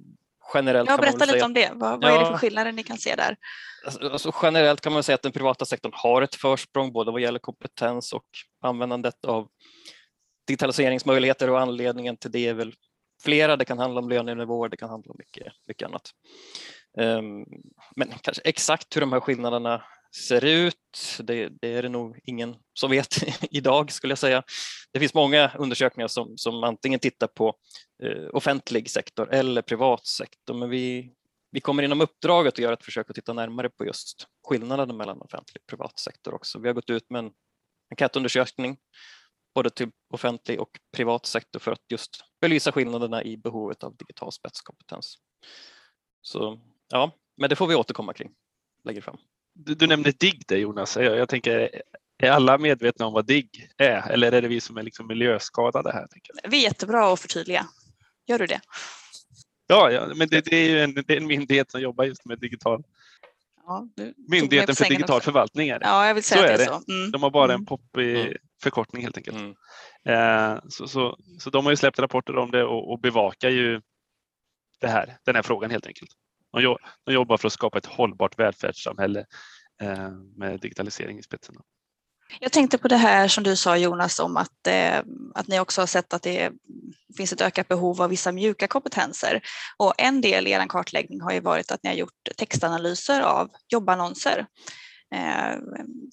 Generellt 0.54 0.90
ja, 0.90 0.96
berätta 0.96 1.24
lite 1.24 1.44
om 1.44 1.54
det. 1.54 1.70
Vad, 1.74 2.02
vad 2.02 2.10
ja, 2.10 2.16
är 2.16 2.20
det 2.20 2.26
för 2.26 2.38
skillnader 2.38 2.72
ni 2.72 2.82
kan 2.82 2.98
se 2.98 3.14
där? 3.14 3.36
Alltså, 3.84 4.08
alltså, 4.08 4.32
generellt 4.42 4.80
kan 4.80 4.92
man 4.92 5.02
säga 5.02 5.14
att 5.14 5.22
den 5.22 5.32
privata 5.32 5.64
sektorn 5.64 5.92
har 5.94 6.22
ett 6.22 6.34
försprång 6.34 6.92
både 6.92 7.12
vad 7.12 7.20
gäller 7.20 7.38
kompetens 7.38 8.12
och 8.12 8.24
användandet 8.62 9.24
av 9.24 9.48
digitaliseringsmöjligheter 10.46 11.50
och 11.50 11.60
anledningen 11.60 12.16
till 12.16 12.30
det 12.30 12.46
är 12.46 12.54
väl 12.54 12.74
flera. 13.22 13.56
Det 13.56 13.64
kan 13.64 13.78
handla 13.78 14.00
om 14.00 14.08
lönenivåer, 14.08 14.68
det 14.68 14.76
kan 14.76 14.90
handla 14.90 15.10
om 15.10 15.16
mycket, 15.18 15.52
mycket 15.68 15.88
annat. 15.88 16.10
Um, 16.98 17.46
men 17.96 18.08
kanske 18.20 18.42
exakt 18.44 18.96
hur 18.96 19.00
de 19.00 19.12
här 19.12 19.20
skillnaderna 19.20 19.82
ser 20.16 20.44
ut, 20.44 21.18
det, 21.18 21.49
det, 21.61 21.68
är 21.68 21.82
det 21.82 21.88
nog 21.88 22.20
ingen 22.25 22.56
som 22.75 22.90
vet 22.90 23.16
idag 23.50 23.92
skulle 23.92 24.11
jag 24.11 24.18
säga. 24.18 24.42
Det 24.92 25.00
finns 25.00 25.14
många 25.14 25.52
undersökningar 25.58 26.08
som, 26.08 26.38
som 26.38 26.64
antingen 26.64 27.00
tittar 27.00 27.26
på 27.26 27.54
eh, 28.02 28.28
offentlig 28.32 28.90
sektor 28.90 29.35
eller 29.35 29.62
privat 29.62 30.06
sektor, 30.06 30.54
men 30.54 30.70
vi, 30.70 31.12
vi 31.50 31.61
kommer 31.61 31.82
inom 31.82 32.00
uppdraget 32.00 32.54
att 32.54 32.58
göra 32.58 32.73
ett 32.73 32.85
försök 32.85 33.11
att 33.11 33.16
titta 33.16 33.32
närmare 33.32 33.70
på 33.70 33.87
just 33.87 34.26
skillnaden 34.49 34.96
mellan 34.96 35.20
offentlig 35.20 35.62
och 35.62 35.66
privat 35.66 35.99
sektor 35.99 36.35
också. 36.35 36.58
Vi 36.58 36.68
har 36.68 36.75
gått 36.75 36.90
ut 36.90 37.11
med 37.11 37.18
en 37.18 37.30
enkätundersökning 37.90 38.76
både 39.54 39.70
till 39.70 39.90
offentlig 40.14 40.61
och 40.61 40.70
privat 40.96 41.26
sektor 41.26 41.61
för 41.61 41.73
att 41.73 41.82
just 41.90 42.11
belysa 42.40 42.73
skillnaderna 42.73 43.25
i 43.25 43.37
behovet 43.37 43.85
av 43.85 43.96
digital 43.96 44.32
spetskompetens. 44.32 45.16
Så 46.23 46.61
ja, 46.88 47.11
men 47.37 47.50
det 47.50 47.56
får 47.56 47.66
vi 47.66 47.75
återkomma 47.75 48.12
kring 48.12 48.35
lägger 48.85 49.00
fram. 49.00 49.18
Du, 49.56 49.75
du 49.75 49.86
nämnde 49.86 50.12
DIGG 50.12 50.42
där 50.48 50.56
Jonas. 50.56 50.96
Jag, 50.96 51.16
jag, 51.16 51.28
tänker, 51.28 51.70
är 52.18 52.30
alla 52.30 52.58
medvetna 52.58 53.06
om 53.06 53.12
vad 53.12 53.26
DIGG 53.26 53.68
är 53.76 54.10
eller 54.10 54.32
är 54.32 54.42
det 54.42 54.48
vi 54.48 54.60
som 54.60 54.76
är 54.76 54.82
liksom 54.82 55.06
miljöskadade 55.06 55.92
här? 55.92 56.06
Tänker 56.06 56.50
Vi 56.50 56.58
är 56.58 56.62
jättebra 56.62 57.12
att 57.12 57.20
förtydliga. 57.20 57.66
Gör 58.26 58.38
du 58.38 58.46
det? 58.46 58.60
Ja, 59.66 59.90
ja 59.90 60.06
men 60.16 60.28
det, 60.28 60.40
det 60.40 60.56
är 60.56 60.68
ju 60.68 60.80
en, 60.80 60.94
det 60.94 61.10
är 61.10 61.16
en 61.16 61.26
myndighet 61.26 61.70
som 61.70 61.80
jobbar 61.80 62.04
just 62.04 62.25
med 62.25 62.38
digital 62.40 62.82
Ja, 63.66 63.88
Myndigheten 64.28 64.75
för 64.75 64.84
digital 64.84 65.16
också. 65.16 65.25
förvaltning 65.25 65.68
är 65.68 65.78
det. 65.78 65.86
Ja, 65.86 66.06
jag 66.06 66.14
vill 66.14 66.25
säga 66.25 66.40
så 66.40 66.52
är 66.52 66.58
det. 66.58 66.64
Så. 66.64 66.92
Mm. 66.92 67.10
De 67.10 67.22
har 67.22 67.30
bara 67.30 67.44
en 67.44 67.50
mm. 67.50 67.66
poppig 67.66 68.20
mm. 68.20 68.36
förkortning 68.62 69.02
helt 69.02 69.16
enkelt. 69.16 69.36
Mm. 69.36 69.54
Eh, 70.04 70.60
så, 70.68 70.88
så, 70.88 71.18
så 71.38 71.50
de 71.50 71.64
har 71.64 71.72
ju 71.72 71.76
släppt 71.76 71.98
rapporter 71.98 72.36
om 72.36 72.50
det 72.50 72.64
och, 72.64 72.92
och 72.92 73.00
bevakar 73.00 73.50
ju 73.50 73.80
det 74.80 74.88
här, 74.88 75.18
den 75.25 75.34
här 75.34 75.42
frågan 75.42 75.70
helt 75.70 75.86
enkelt. 75.86 76.10
De 77.04 77.12
jobbar 77.12 77.36
för 77.36 77.46
att 77.46 77.52
skapa 77.52 77.78
ett 77.78 77.86
hållbart 77.86 78.38
välfärdssamhälle 78.38 79.26
eh, 79.82 80.10
med 80.36 80.60
digitalisering 80.60 81.18
i 81.18 81.22
spetsen. 81.22 81.56
Jag 82.40 82.52
tänkte 82.52 82.78
på 82.78 82.88
det 82.88 82.96
här 82.96 83.28
som 83.28 83.44
du 83.44 83.56
sa 83.56 83.76
Jonas 83.76 84.18
om 84.18 84.36
att, 84.36 84.66
eh, 84.66 84.98
att 85.34 85.48
ni 85.48 85.60
också 85.60 85.80
har 85.80 85.86
sett 85.86 86.12
att 86.12 86.22
det 86.22 86.52
finns 87.16 87.32
ett 87.32 87.40
ökat 87.40 87.68
behov 87.68 88.02
av 88.02 88.10
vissa 88.10 88.32
mjuka 88.32 88.68
kompetenser. 88.68 89.40
Och 89.76 89.94
en 89.98 90.20
del 90.20 90.46
i 90.46 90.50
er 90.50 90.66
kartläggning 90.68 91.20
har 91.20 91.32
ju 91.32 91.40
varit 91.40 91.72
att 91.72 91.82
ni 91.82 91.90
har 91.90 91.96
gjort 91.96 92.28
textanalyser 92.36 93.20
av 93.20 93.50
jobbannonser. 93.68 94.46
Eh, 95.14 95.58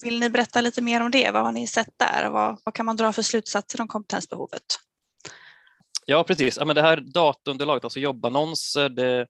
vill 0.02 0.20
ni 0.20 0.30
berätta 0.30 0.60
lite 0.60 0.82
mer 0.82 1.00
om 1.00 1.10
det? 1.10 1.30
Vad 1.30 1.42
har 1.42 1.52
ni 1.52 1.66
sett 1.66 1.94
där? 1.96 2.30
Vad, 2.30 2.60
vad 2.64 2.74
kan 2.74 2.86
man 2.86 2.96
dra 2.96 3.12
för 3.12 3.22
slutsatser 3.22 3.80
om 3.80 3.88
kompetensbehovet? 3.88 4.62
Ja, 6.06 6.24
precis. 6.24 6.56
Ja, 6.56 6.64
men 6.64 6.76
det 6.76 6.82
här 6.82 6.96
dataunderlaget, 6.96 7.84
alltså 7.84 8.00
jobbannonser, 8.00 8.88
det 8.88 9.26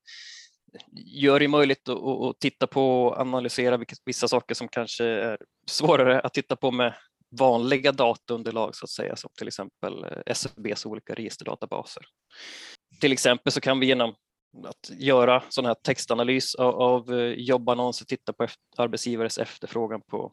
gör 0.93 1.41
det 1.41 1.49
möjligt 1.49 1.89
att, 1.89 1.99
att 1.99 2.41
titta 2.41 2.67
på 2.67 3.05
och 3.05 3.19
analysera 3.21 3.85
vissa 4.05 4.29
saker 4.29 4.55
som 4.55 4.69
kanske 4.69 5.05
är 5.05 5.39
svårare 5.67 6.21
att 6.21 6.35
titta 6.35 6.57
på 6.57 6.71
med 6.71 6.95
vanliga 7.39 7.93
dataunderlag 7.93 8.77
så 8.77 8.85
att 8.85 8.91
säga, 8.91 9.17
som 9.17 9.31
till 9.39 9.49
exempel 9.49 10.05
eh, 10.05 10.23
SCBs 10.27 10.87
olika 10.87 11.15
registerdatabaser. 11.15 12.05
Till 13.01 13.13
exempel 13.13 13.53
så 13.53 13.61
kan 13.61 13.81
vi 13.81 13.87
genom 13.87 14.15
att 14.65 14.91
göra 14.91 15.43
sån 15.49 15.67
här 15.67 15.75
textanalys 15.75 16.55
av, 16.55 16.75
av 16.75 17.15
jobbannonser 17.37 18.07
titta 18.07 18.33
på 18.33 18.47
arbetsgivares 18.77 19.39
efterfrågan 19.39 20.01
på 20.11 20.33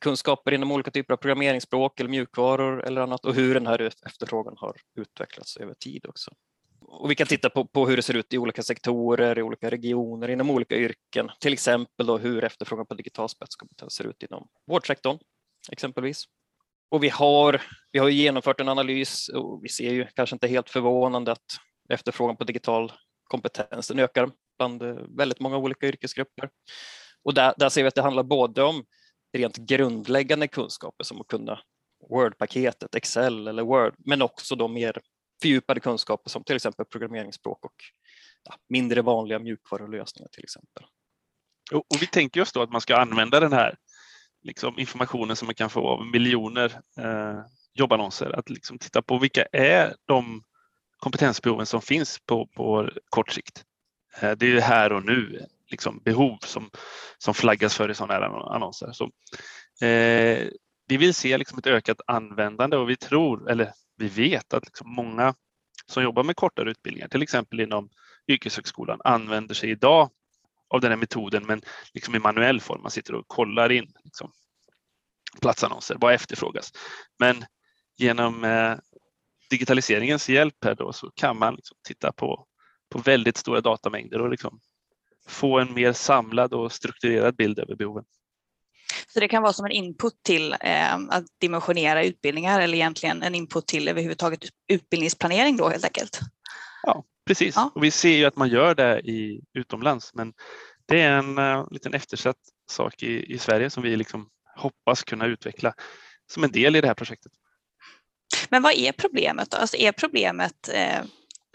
kunskaper 0.00 0.52
inom 0.52 0.72
olika 0.72 0.90
typer 0.90 1.14
av 1.14 1.18
programmeringsspråk 1.18 2.00
eller 2.00 2.10
mjukvaror 2.10 2.84
eller 2.84 3.00
annat 3.00 3.24
och 3.24 3.34
hur 3.34 3.54
den 3.54 3.66
här 3.66 3.92
efterfrågan 4.06 4.54
har 4.56 4.76
utvecklats 5.00 5.56
över 5.56 5.74
tid 5.74 6.06
också 6.08 6.30
och 6.88 7.10
vi 7.10 7.14
kan 7.14 7.26
titta 7.26 7.50
på, 7.50 7.66
på, 7.66 7.86
hur 7.86 7.96
det 7.96 8.02
ser 8.02 8.16
ut 8.16 8.32
i 8.32 8.38
olika 8.38 8.62
sektorer, 8.62 9.38
i 9.38 9.42
olika 9.42 9.70
regioner, 9.70 10.28
inom 10.28 10.50
olika 10.50 10.76
yrken. 10.76 11.30
Till 11.40 11.52
exempel 11.52 12.06
då 12.06 12.18
hur 12.18 12.44
efterfrågan 12.44 12.86
på 12.86 12.94
digital 12.94 13.28
spetskompetens 13.28 13.94
ser 13.94 14.04
ut 14.04 14.22
inom 14.22 14.48
vårdsektorn 14.66 15.18
exempelvis. 15.72 16.24
Och 16.88 17.04
vi 17.04 17.08
har, 17.08 17.62
vi 17.92 17.98
har 17.98 18.08
genomfört 18.08 18.60
en 18.60 18.68
analys 18.68 19.28
och 19.28 19.64
vi 19.64 19.68
ser 19.68 19.92
ju 19.92 20.06
kanske 20.14 20.36
inte 20.36 20.48
helt 20.48 20.70
förvånande 20.70 21.32
att 21.32 21.58
efterfrågan 21.88 22.36
på 22.36 22.44
digital 22.44 22.92
kompetens 23.24 23.88
den 23.88 23.98
ökar 23.98 24.30
bland 24.58 24.82
eh, 24.82 24.96
väldigt 25.16 25.40
många 25.40 25.56
olika 25.56 25.86
yrkesgrupper. 25.86 26.50
Och 27.22 27.34
där, 27.34 27.54
där 27.56 27.68
ser 27.68 27.82
vi 27.82 27.88
att 27.88 27.94
det 27.94 28.02
handlar 28.02 28.22
både 28.22 28.62
om 28.62 28.84
rent 29.32 29.56
grundläggande 29.56 30.48
kunskaper 30.48 31.04
som 31.04 31.20
att 31.20 31.26
kunna 31.26 31.60
Word-paketet, 32.10 32.94
Excel 32.94 33.48
eller 33.48 33.62
Word, 33.62 33.94
men 33.98 34.22
också 34.22 34.56
då 34.56 34.68
mer 34.68 35.00
fördjupade 35.42 35.80
kunskaper 35.80 36.30
som 36.30 36.44
till 36.44 36.56
exempel 36.56 36.86
programmeringsspråk 36.86 37.64
och 37.64 37.74
ja, 38.44 38.54
mindre 38.68 39.02
vanliga 39.02 39.38
mjukvarulösningar 39.38 40.28
till 40.28 40.44
exempel. 40.44 40.84
Och, 41.72 41.78
och 41.78 42.02
vi 42.02 42.06
tänker 42.06 42.40
oss 42.40 42.52
då 42.52 42.62
att 42.62 42.70
man 42.70 42.80
ska 42.80 42.96
använda 42.96 43.40
den 43.40 43.52
här 43.52 43.76
liksom 44.42 44.78
informationen 44.78 45.36
som 45.36 45.46
man 45.46 45.54
kan 45.54 45.70
få 45.70 45.88
av 45.88 46.06
miljoner 46.06 46.80
eh, 46.98 47.40
jobbannonser. 47.74 48.38
Att 48.38 48.50
liksom 48.50 48.78
titta 48.78 49.02
på 49.02 49.18
vilka 49.18 49.44
är 49.52 49.94
de 50.04 50.42
kompetensbehoven 50.96 51.66
som 51.66 51.82
finns 51.82 52.18
på, 52.26 52.46
på 52.46 52.90
kort 53.08 53.32
sikt. 53.32 53.64
Eh, 54.20 54.30
det 54.30 54.56
är 54.56 54.60
här 54.60 54.92
och 54.92 55.04
nu 55.04 55.46
liksom 55.70 56.02
behov 56.04 56.38
som, 56.44 56.70
som 57.18 57.34
flaggas 57.34 57.74
för 57.74 57.90
i 57.90 57.94
sådana 57.94 58.14
här 58.14 58.54
annonser. 58.54 58.92
Så, 58.92 59.04
eh, 59.86 60.48
vi 60.88 60.96
vill 60.96 61.14
se 61.14 61.38
liksom 61.38 61.58
ett 61.58 61.66
ökat 61.66 62.00
användande 62.06 62.76
och 62.76 62.90
vi 62.90 62.96
tror, 62.96 63.50
eller 63.50 63.72
vi 63.96 64.08
vet 64.08 64.54
att 64.54 64.64
liksom 64.64 64.94
många 64.94 65.34
som 65.86 66.02
jobbar 66.02 66.22
med 66.22 66.36
kortare 66.36 66.70
utbildningar, 66.70 67.08
till 67.08 67.22
exempel 67.22 67.60
inom 67.60 67.88
yrkeshögskolan, 68.28 69.00
använder 69.04 69.54
sig 69.54 69.70
idag 69.70 70.10
av 70.68 70.80
den 70.80 70.90
här 70.90 70.96
metoden 70.96 71.46
men 71.46 71.62
liksom 71.94 72.14
i 72.14 72.18
manuell 72.18 72.60
form. 72.60 72.82
Man 72.82 72.90
sitter 72.90 73.14
och 73.14 73.28
kollar 73.28 73.72
in 73.72 73.92
liksom, 74.04 74.32
platsannonser, 75.40 75.96
vad 76.00 76.14
efterfrågas. 76.14 76.72
Men 77.18 77.44
genom 77.96 78.44
eh, 78.44 78.74
digitaliseringens 79.50 80.28
hjälp 80.28 80.64
här 80.64 80.74
då, 80.74 80.92
så 80.92 81.10
kan 81.10 81.38
man 81.38 81.54
liksom 81.54 81.76
titta 81.88 82.12
på, 82.12 82.46
på 82.90 82.98
väldigt 82.98 83.36
stora 83.36 83.60
datamängder 83.60 84.20
och 84.20 84.30
liksom 84.30 84.60
få 85.28 85.58
en 85.58 85.74
mer 85.74 85.92
samlad 85.92 86.54
och 86.54 86.72
strukturerad 86.72 87.36
bild 87.36 87.58
över 87.58 87.76
behoven. 87.76 88.04
Så 89.08 89.20
det 89.20 89.28
kan 89.28 89.42
vara 89.42 89.52
som 89.52 89.64
en 89.66 89.72
input 89.72 90.22
till 90.22 90.52
eh, 90.60 90.94
att 90.94 91.24
dimensionera 91.40 92.04
utbildningar 92.04 92.60
eller 92.60 92.74
egentligen 92.74 93.22
en 93.22 93.34
input 93.34 93.66
till 93.66 93.88
överhuvudtaget 93.88 94.40
utbildningsplanering 94.68 95.56
då 95.56 95.68
helt 95.68 95.84
enkelt? 95.84 96.20
Ja, 96.82 97.04
precis. 97.26 97.56
Ja. 97.56 97.70
Och 97.74 97.84
vi 97.84 97.90
ser 97.90 98.16
ju 98.16 98.24
att 98.24 98.36
man 98.36 98.48
gör 98.48 98.74
det 98.74 99.00
i, 99.00 99.40
utomlands 99.54 100.14
men 100.14 100.32
det 100.86 101.00
är 101.00 101.12
en 101.12 101.38
uh, 101.38 101.66
liten 101.70 101.94
eftersatt 101.94 102.36
sak 102.70 103.02
i, 103.02 103.32
i 103.34 103.38
Sverige 103.38 103.70
som 103.70 103.82
vi 103.82 103.96
liksom 103.96 104.28
hoppas 104.56 105.04
kunna 105.04 105.26
utveckla 105.26 105.74
som 106.32 106.44
en 106.44 106.52
del 106.52 106.76
i 106.76 106.80
det 106.80 106.86
här 106.86 106.94
projektet. 106.94 107.32
Men 108.48 108.62
vad 108.62 108.72
är 108.72 108.92
problemet 108.92 109.50
då? 109.50 109.56
Alltså 109.56 109.76
är 109.76 109.92
problemet 109.92 110.68
eh, 110.72 111.04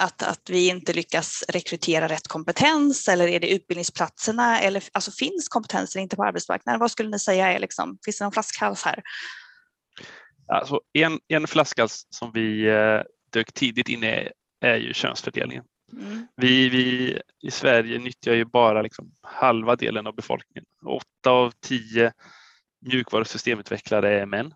att, 0.01 0.23
att 0.23 0.49
vi 0.49 0.67
inte 0.67 0.93
lyckas 0.93 1.43
rekrytera 1.47 2.07
rätt 2.07 2.27
kompetens 2.27 3.07
eller 3.07 3.27
är 3.27 3.39
det 3.39 3.53
utbildningsplatserna 3.53 4.59
eller 4.59 4.83
alltså 4.91 5.11
finns 5.11 5.47
kompetensen 5.47 6.01
inte 6.01 6.15
på 6.15 6.23
arbetsmarknaden? 6.23 6.79
Vad 6.79 6.91
skulle 6.91 7.09
ni 7.09 7.19
säga 7.19 7.51
är 7.51 7.59
liksom, 7.59 7.97
finns 8.05 8.17
det 8.17 8.25
någon 8.25 8.31
flaskhals 8.31 8.83
här? 8.83 9.01
Alltså 10.47 10.81
en, 10.93 11.19
en 11.27 11.47
flaskhals 11.47 12.07
som 12.09 12.31
vi 12.33 12.67
eh, 12.67 13.01
dök 13.31 13.53
tidigt 13.53 13.89
in 13.89 14.03
i 14.03 14.29
är 14.61 14.75
ju 14.75 14.93
könsfördelningen. 14.93 15.63
Mm. 15.93 16.27
Vi, 16.35 16.69
vi 16.69 17.19
i 17.41 17.51
Sverige 17.51 17.99
nyttjar 17.99 18.33
ju 18.33 18.45
bara 18.45 18.81
liksom 18.81 19.11
halva 19.21 19.75
delen 19.75 20.07
av 20.07 20.15
befolkningen. 20.15 20.65
Åtta 20.85 21.29
av 21.29 21.51
tio 21.59 22.13
mjukvaru 22.85 23.21
och 23.21 23.27
systemutvecklare 23.27 24.21
är 24.21 24.25
män. 24.25 24.53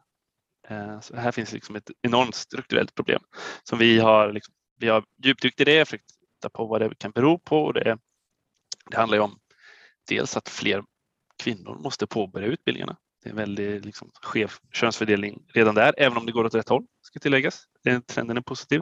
Eh, 0.68 1.00
så 1.00 1.16
här 1.16 1.32
finns 1.32 1.54
liksom 1.54 1.75
ett 1.75 1.92
enormt 2.02 2.36
strukturellt 2.36 2.96
problem 2.96 3.22
som 3.64 3.80
vi 3.80 4.00
har 4.00 4.34
liksom 4.34 4.54
vi 4.79 4.88
har 4.88 5.03
djupdykt 5.24 5.62
i 5.62 5.63
det, 5.63 5.86
försökt 5.86 6.10
titta 6.36 6.50
på 6.50 6.65
vad 6.65 6.82
det 6.82 6.96
kan 6.98 7.12
bero 7.12 7.39
på. 7.39 7.63
Och 7.63 7.74
det, 7.74 7.98
det 8.91 8.98
handlar 8.98 9.17
ju 9.17 9.24
om 9.24 9.39
dels 10.08 10.38
att 10.38 10.50
fler 10.50 10.84
kvinnor 11.44 11.79
måste 11.84 12.08
påbörja 12.08 12.48
utbildningarna. 12.48 12.98
Det 13.24 13.29
är 13.29 13.32
en 13.32 13.38
väldigt 13.38 13.86
liksom, 13.86 14.12
skev 14.22 14.51
könsfördelning 14.74 15.46
redan 15.53 15.75
där, 15.75 15.94
även 15.98 16.17
om 16.17 16.25
det 16.25 16.32
går 16.32 16.46
åt 16.46 16.55
rätt 16.55 16.70
håll, 16.70 16.86
ska 17.01 17.20
tilläggas. 17.20 17.63
Den 17.84 18.01
trenden 18.01 18.38
är 18.38 18.41
positiv. 18.41 18.82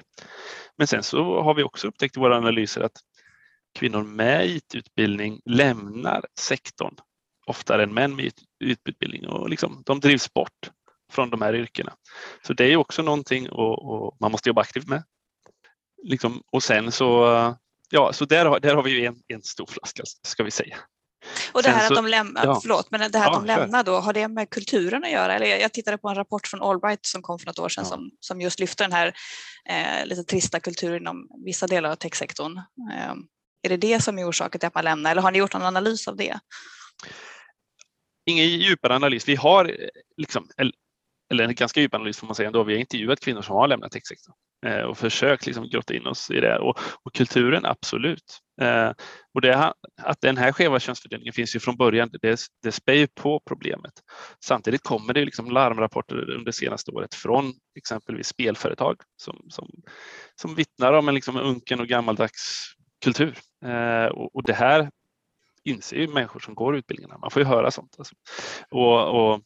Men 0.78 0.88
sen 0.88 1.04
så 1.04 1.42
har 1.42 1.54
vi 1.54 1.64
också 1.64 1.88
upptäckt 1.88 2.18
i 2.18 2.20
våra 2.20 2.38
analyser 2.38 2.82
att 2.82 2.98
kvinnor 3.74 4.04
med 4.04 4.48
IT-utbildning 4.48 5.42
lämnar 5.46 6.26
sektorn 6.40 6.96
oftare 7.46 7.84
än 7.84 7.94
män 7.94 8.16
med 8.16 8.26
IT-utbildning 8.60 9.28
och 9.28 9.50
liksom, 9.50 9.84
de 9.86 10.00
drivs 10.00 10.34
bort 10.34 10.72
från 11.12 11.30
de 11.30 11.42
här 11.42 11.56
yrkena. 11.56 11.94
Så 12.48 12.54
det 12.54 12.66
är 12.66 12.78
också 12.78 13.02
någonting 13.02 13.50
och, 13.50 13.92
och 13.92 14.18
man 14.20 14.32
måste 14.32 14.50
jobba 14.50 14.62
aktivt 14.62 14.88
med 14.88 15.04
liksom, 16.04 16.42
och 16.52 16.64
sen 16.64 16.92
så, 16.92 17.26
ja, 17.90 18.14
så 18.14 18.26
där, 18.26 18.60
där 18.60 18.76
har 18.76 18.84
vi 18.84 18.92
ju 18.92 19.06
en, 19.06 19.16
en 19.28 19.44
stor 19.44 19.66
flaska 19.66 20.04
ska 20.28 20.44
vi 20.44 20.52
säga. 20.52 20.78
Och 21.52 21.64
det 21.64 21.70
här 21.70 21.88
så, 21.88 21.94
att 21.94 21.98
de 21.98 22.08
lämnar, 22.08 22.46
ja. 22.46 22.60
förlåt, 22.62 22.92
men 22.92 23.12
det 23.12 23.20
här 23.20 23.26
ja, 23.26 23.34
de 23.34 23.46
lämnar 23.46 23.84
då, 23.84 23.96
har 23.96 24.14
det 24.14 24.28
med 24.28 24.50
kulturen 24.50 25.04
att 25.04 25.12
göra? 25.12 25.36
Eller 25.36 25.46
jag 25.46 25.74
tittade 25.74 25.98
på 25.98 26.10
en 26.10 26.16
rapport 26.16 26.48
från 26.48 26.62
Allbright 26.62 27.06
som 27.06 27.22
kom 27.22 27.40
för 27.40 27.46
något 27.46 27.60
år 27.60 27.70
sedan 27.70 27.84
ja. 27.84 27.90
som, 27.90 28.12
som 28.20 28.42
just 28.42 28.60
lyfter 28.60 28.86
den 28.86 28.92
här 28.92 29.14
eh, 29.70 30.06
lite 30.06 30.24
trista 30.24 30.60
kulturen 30.60 31.02
inom 31.02 31.28
vissa 31.46 31.68
delar 31.68 31.92
av 31.92 31.96
techsektorn. 31.96 32.58
Eh, 32.58 33.14
är 33.64 33.70
det 33.70 33.78
det 33.78 34.04
som 34.04 34.20
är 34.20 34.30
orsaken 34.30 34.60
till 34.60 34.68
att 34.68 34.76
man 34.76 34.84
lämnar 34.84 35.12
eller 35.12 35.22
har 35.22 35.32
ni 35.32 35.38
gjort 35.38 35.54
någon 35.54 35.64
analys 35.64 36.08
av 36.08 36.16
det? 36.16 36.40
Ingen 38.26 38.48
djupare 38.48 38.96
analys. 38.96 39.28
Vi 39.28 39.36
har 39.36 39.66
eh, 39.66 39.90
liksom, 40.18 40.50
eller 41.32 41.44
en 41.44 41.56
ganska 41.56 41.80
djup 41.80 41.94
analys 41.94 42.18
får 42.18 42.28
man 42.28 42.36
säga 42.36 42.48
ändå. 42.48 42.64
Vi 42.64 42.74
har 42.74 42.80
intervjuat 42.80 43.20
kvinnor 43.20 43.42
som 43.42 43.56
har 43.56 43.68
lämnat 43.68 43.92
techsektorn 43.92 44.34
Eh, 44.64 44.82
och 44.82 44.98
försökt 44.98 45.46
liksom 45.46 45.70
grotta 45.70 45.94
in 45.94 46.08
oss 46.08 46.32
i 46.32 46.40
det. 46.40 46.60
Och, 46.60 46.80
och 47.04 47.14
kulturen, 47.14 47.66
absolut. 47.66 48.40
Eh, 48.62 48.92
och 49.34 49.42
det, 49.42 49.74
att 50.02 50.22
den 50.22 50.38
här 50.38 50.52
skeva 50.52 50.80
könsfördelningen 50.80 51.34
finns 51.34 51.56
ju 51.56 51.60
från 51.60 51.78
början, 51.78 52.10
det, 52.22 52.40
det 52.64 52.72
spär 52.72 52.94
ju 52.94 53.08
på 53.08 53.42
problemet. 53.48 53.94
Samtidigt 54.46 54.84
kommer 54.84 55.14
det 55.14 55.26
liksom 55.26 55.52
larmrapporter 55.52 56.30
under 56.30 56.52
senaste 56.52 56.92
året 56.92 57.14
från 57.14 57.54
exempelvis 57.78 58.28
spelföretag 58.28 58.96
som, 59.18 59.46
som, 59.50 59.70
som 60.42 60.56
vittnar 60.56 60.94
om 60.94 61.08
en 61.08 61.16
liksom 61.16 61.38
unken 61.38 61.80
och 61.80 61.88
gammaldags 61.88 62.74
kultur. 63.04 63.38
Eh, 63.66 64.06
och, 64.06 64.36
och 64.36 64.44
det 64.44 64.54
här 64.54 64.90
inser 65.64 65.98
ju 65.98 66.08
människor 66.08 66.40
som 66.40 66.56
går 66.56 66.76
utbildningarna. 66.76 67.18
Man 67.18 67.32
får 67.32 67.42
ju 67.42 67.48
höra 67.48 67.72
sånt. 67.72 67.96
Alltså. 67.98 68.16
Och, 68.70 69.34
och, 69.34 69.42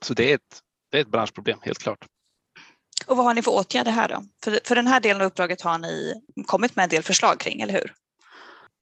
så 0.00 0.14
det 0.14 0.30
är 0.30 0.34
ett 0.34 0.62
det 0.90 0.98
är 0.98 1.02
ett 1.02 1.08
branschproblem, 1.08 1.58
helt 1.62 1.78
klart. 1.78 2.06
Och 3.08 3.16
vad 3.16 3.26
har 3.26 3.34
ni 3.34 3.42
för 3.42 3.50
åtgärder 3.50 3.92
här 3.92 4.08
då? 4.08 4.24
För, 4.44 4.60
för 4.64 4.74
den 4.74 4.86
här 4.86 5.00
delen 5.00 5.22
av 5.22 5.26
uppdraget 5.26 5.60
har 5.60 5.78
ni 5.78 6.14
kommit 6.46 6.76
med 6.76 6.82
en 6.82 6.88
del 6.88 7.02
förslag 7.02 7.40
kring, 7.40 7.60
eller 7.60 7.72
hur? 7.74 7.94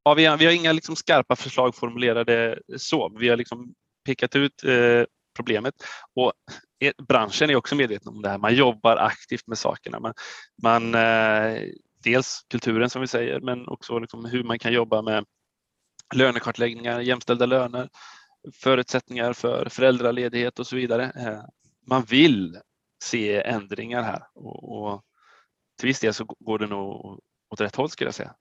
Ja, 0.04 0.14
vi 0.14 0.24
har, 0.24 0.36
vi 0.36 0.44
har 0.44 0.52
inga 0.52 0.72
liksom 0.72 0.96
skarpa 0.96 1.36
förslag 1.36 1.74
formulerade 1.74 2.58
så. 2.76 3.12
Vi 3.18 3.28
har 3.28 3.36
liksom 3.36 3.74
pekat 4.04 4.36
ut 4.36 4.64
eh, 4.64 5.04
problemet 5.36 5.74
och 6.14 6.32
eh, 6.80 6.92
branschen 7.08 7.50
är 7.50 7.56
också 7.56 7.74
medveten 7.74 8.08
om 8.08 8.22
det 8.22 8.28
här. 8.28 8.38
Man 8.38 8.54
jobbar 8.54 8.96
aktivt 8.96 9.46
med 9.46 9.58
sakerna. 9.58 10.00
Man, 10.00 10.14
man 10.62 10.94
eh, 10.94 11.62
dels 12.04 12.40
kulturen 12.50 12.90
som 12.90 13.00
vi 13.00 13.06
säger, 13.06 13.40
men 13.40 13.68
också 13.68 13.98
liksom 13.98 14.24
hur 14.24 14.44
man 14.44 14.58
kan 14.58 14.72
jobba 14.72 15.02
med 15.02 15.24
lönekartläggningar, 16.14 17.00
jämställda 17.00 17.46
löner, 17.46 17.88
förutsättningar 18.54 19.32
för 19.32 19.68
föräldraledighet 19.68 20.58
och 20.58 20.66
så 20.66 20.76
vidare. 20.76 21.04
Eh, 21.04 21.42
man 21.86 22.02
vill 22.02 22.58
se 23.02 23.42
ändringar 23.42 24.02
här 24.02 24.26
och, 24.34 24.72
och 24.72 25.02
till 25.78 25.86
viss 25.86 26.00
del 26.00 26.14
så 26.14 26.24
går 26.24 26.58
det 26.58 26.66
nog 26.66 27.20
åt 27.50 27.60
rätt 27.60 27.76
håll 27.76 27.90
skulle 27.90 28.08
jag 28.08 28.14
säga. 28.14 28.34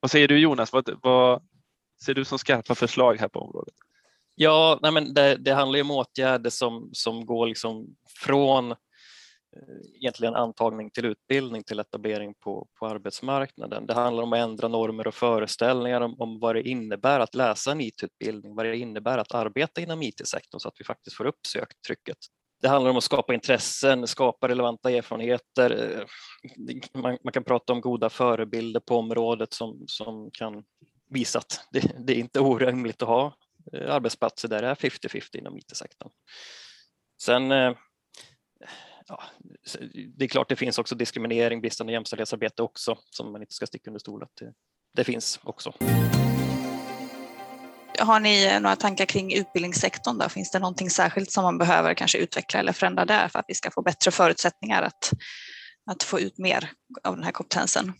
Vad 0.00 0.10
säger 0.10 0.28
du 0.28 0.38
Jonas? 0.38 0.72
Vad, 0.72 0.98
vad 1.02 1.42
ser 2.04 2.14
du 2.14 2.24
som 2.24 2.38
skarpa 2.38 2.74
förslag 2.74 3.16
här 3.20 3.28
på 3.28 3.40
området? 3.40 3.74
Ja, 4.34 4.78
nej 4.82 4.92
men 4.92 5.14
det, 5.14 5.36
det 5.36 5.52
handlar 5.52 5.80
om 5.80 5.90
åtgärder 5.90 6.50
som, 6.50 6.90
som 6.92 7.26
går 7.26 7.46
liksom 7.46 7.86
från 8.08 8.70
eh, 8.72 8.76
egentligen 9.94 10.34
antagning 10.34 10.90
till 10.90 11.04
utbildning 11.04 11.62
till 11.64 11.78
etablering 11.78 12.34
på, 12.34 12.68
på 12.78 12.86
arbetsmarknaden. 12.86 13.86
Det 13.86 13.94
handlar 13.94 14.22
om 14.22 14.32
att 14.32 14.38
ändra 14.38 14.68
normer 14.68 15.06
och 15.06 15.14
föreställningar 15.14 16.00
om, 16.00 16.20
om 16.20 16.40
vad 16.40 16.54
det 16.54 16.68
innebär 16.68 17.20
att 17.20 17.34
läsa 17.34 17.72
en 17.72 17.80
IT-utbildning, 17.80 18.54
vad 18.54 18.66
det 18.66 18.76
innebär 18.76 19.18
att 19.18 19.34
arbeta 19.34 19.80
inom 19.80 20.02
IT-sektorn 20.02 20.60
så 20.60 20.68
att 20.68 20.76
vi 20.78 20.84
faktiskt 20.84 21.16
får 21.16 21.26
upp 21.26 21.46
söktrycket. 21.46 22.18
Det 22.64 22.70
handlar 22.70 22.90
om 22.90 22.96
att 22.96 23.04
skapa 23.04 23.34
intressen, 23.34 24.06
skapa 24.06 24.48
relevanta 24.48 24.90
erfarenheter. 24.90 25.98
Eh, 25.98 26.04
man, 27.00 27.18
man, 27.24 27.32
kan 27.32 27.44
prata 27.44 27.72
om 27.72 27.80
goda 27.80 28.10
förebilder 28.10 28.80
på 28.80 28.96
området 28.96 29.52
som, 29.52 29.84
som 29.86 30.30
kan 30.30 30.64
visa 31.10 31.38
att 31.38 31.68
det, 31.70 31.92
det 31.98 32.12
är 32.12 32.16
inte 32.16 32.40
orimligt 32.40 33.02
att 33.02 33.08
ha 33.08 33.36
eh, 33.72 33.94
arbetsplatser 33.94 34.48
där 34.48 34.62
det 34.62 34.68
är 34.68 34.74
50-50 34.74 35.36
inom 35.36 35.58
IT-sektorn. 35.58 36.10
Sen 37.22 37.52
eh, 37.52 37.72
ja, 39.08 39.22
det 40.16 40.24
är 40.24 40.28
klart 40.28 40.48
det 40.48 40.56
finns 40.56 40.78
också 40.78 40.94
diskriminering, 40.94 41.60
bristande 41.60 41.92
jämställdhetsarbete 41.92 42.62
också 42.62 42.98
som 43.10 43.32
man 43.32 43.40
inte 43.40 43.54
ska 43.54 43.66
sticka 43.66 43.90
under 43.90 44.00
stol 44.00 44.22
att 44.22 44.36
det, 44.36 44.52
det 44.94 45.04
finns 45.04 45.40
också. 45.42 45.72
Har 47.98 48.20
ni 48.20 48.60
några 48.60 48.76
tankar 48.76 49.04
kring 49.04 49.34
utbildningssektorn? 49.34 50.18
Då? 50.18 50.28
Finns 50.28 50.50
det 50.50 50.58
någonting 50.58 50.90
särskilt 50.90 51.30
som 51.30 51.44
man 51.44 51.58
behöver 51.58 51.94
kanske 51.94 52.18
utveckla 52.18 52.60
eller 52.60 52.72
förändra 52.72 53.04
där 53.04 53.28
för 53.28 53.38
att 53.38 53.44
vi 53.48 53.54
ska 53.54 53.70
få 53.70 53.82
bättre 53.82 54.10
förutsättningar 54.10 54.82
att, 54.82 55.12
att 55.90 56.02
få 56.02 56.20
ut 56.20 56.38
mer 56.38 56.70
av 57.04 57.14
den 57.14 57.24
här 57.24 57.32
kompetensen? 57.32 57.92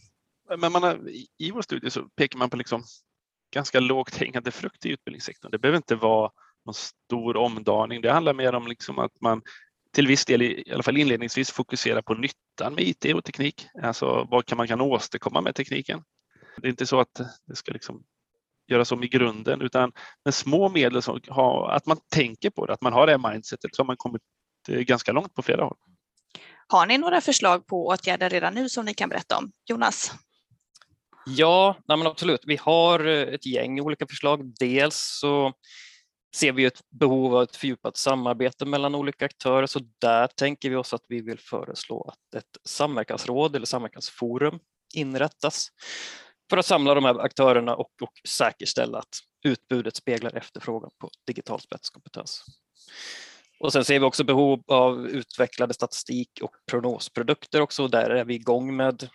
Men 0.59 0.73
man 0.73 0.83
har, 0.83 1.09
I 1.39 1.51
vår 1.51 1.63
studie 1.63 1.91
så 1.91 2.03
pekar 2.03 2.39
man 2.39 2.51
på 2.51 2.57
liksom 2.57 2.85
ganska 3.55 3.81
lågt 3.81 4.17
hängande 4.17 4.51
frukt 4.51 4.87
i 4.87 4.89
utbildningssektorn. 4.89 5.51
Det 5.51 5.59
behöver 5.59 5.77
inte 5.77 5.95
vara 5.95 6.31
någon 6.67 6.75
stor 6.75 7.37
omdaning. 7.37 8.01
Det 8.01 8.13
handlar 8.13 8.35
mer 8.35 8.55
om 8.55 8.67
liksom 8.67 8.99
att 8.99 9.21
man 9.21 9.43
till 9.95 10.07
viss 10.07 10.25
del, 10.25 10.43
i 10.43 10.73
alla 10.73 10.83
fall 10.83 10.97
inledningsvis, 10.97 11.51
fokuserar 11.51 12.03
på 12.03 12.15
nyttan 12.15 12.75
med 12.75 12.85
IT 12.85 13.15
och 13.15 13.25
teknik. 13.25 13.67
Alltså 13.83 14.27
vad 14.31 14.47
kan 14.47 14.57
man 14.57 14.69
kan 14.69 14.81
åstadkomma 14.81 15.41
med 15.41 15.55
tekniken. 15.55 16.03
Det 16.57 16.67
är 16.67 16.71
inte 16.71 16.87
så 16.87 17.01
att 17.01 17.21
det 17.47 17.57
ska 17.57 17.73
liksom 17.73 18.05
göras 18.67 18.93
om 18.93 19.03
i 19.03 19.09
grunden 19.09 19.61
utan 19.63 19.93
med 20.25 20.35
små 20.35 20.69
medel, 20.69 21.03
som 21.03 21.21
har, 21.29 21.71
att 21.71 21.87
man 21.87 21.99
tänker 22.11 22.51
på 22.51 22.67
det, 22.67 22.73
att 22.73 22.83
man 22.83 22.93
har 22.93 23.07
det 23.07 23.19
mindsetet 23.19 23.75
så 23.75 23.83
har 23.83 23.87
man 23.87 23.97
kommit 23.97 24.23
eh, 24.69 24.81
ganska 24.81 25.13
långt 25.13 25.35
på 25.35 25.43
flera 25.43 25.65
håll. 25.65 25.77
Har 26.69 26.87
ni 26.87 26.99
några 26.99 27.21
förslag 27.21 27.67
på 27.67 27.87
åtgärder 27.87 28.31
redan 28.31 28.55
nu 28.55 28.69
som 28.69 28.85
ni 28.85 28.95
kan 28.95 29.09
berätta 29.09 29.39
om? 29.39 29.53
Jonas? 29.69 30.13
Ja, 31.27 31.77
nej 31.89 31.99
men 31.99 32.07
absolut. 32.07 32.41
Vi 32.47 32.57
har 32.57 33.07
eh, 33.07 33.35
ett 33.35 33.47
gäng 33.47 33.81
olika 33.81 34.07
förslag. 34.07 34.55
Dels 34.59 35.19
så 35.21 35.53
ser 36.35 36.53
vi 36.53 36.65
ett 36.65 36.81
behov 36.91 37.37
av 37.37 37.43
ett 37.43 37.57
fördjupat 37.57 37.97
samarbete 37.97 38.65
mellan 38.65 38.95
olika 38.95 39.25
aktörer, 39.25 39.67
så 39.67 39.81
där 39.99 40.27
tänker 40.27 40.71
vi 40.71 40.77
oss 40.77 40.95
att 40.95 41.05
vi 41.09 41.21
vill 41.21 41.39
föreslå 41.39 42.03
att 42.03 42.35
ett 42.35 42.57
samverkansråd 42.65 43.57
eller 43.57 43.67
samverkansforum 43.67 44.59
inrättas 44.95 45.69
för 46.51 46.57
att 46.57 46.67
samla 46.67 46.95
de 46.95 47.05
här 47.05 47.19
aktörerna 47.21 47.75
och, 47.75 47.91
och 48.03 48.13
säkerställa 48.29 48.99
att 48.99 49.19
utbudet 49.45 49.97
speglar 49.97 50.37
efterfrågan 50.37 50.91
på 51.01 51.11
digital 51.27 51.61
spetskompetens. 51.61 52.45
Och 53.61 53.73
sen 53.73 53.85
ser 53.85 54.01
vi 54.01 54.07
också 54.07 54.25
behov 54.25 54.63
av 54.67 55.07
utvecklade 55.07 55.75
statistik 55.75 56.31
och 56.43 56.51
prognosprodukter 56.71 57.61
också. 57.61 57.89
Där 57.89 58.11
är 58.11 58.25
vi 58.25 58.35
igång 58.35 58.77
med 58.77 59.09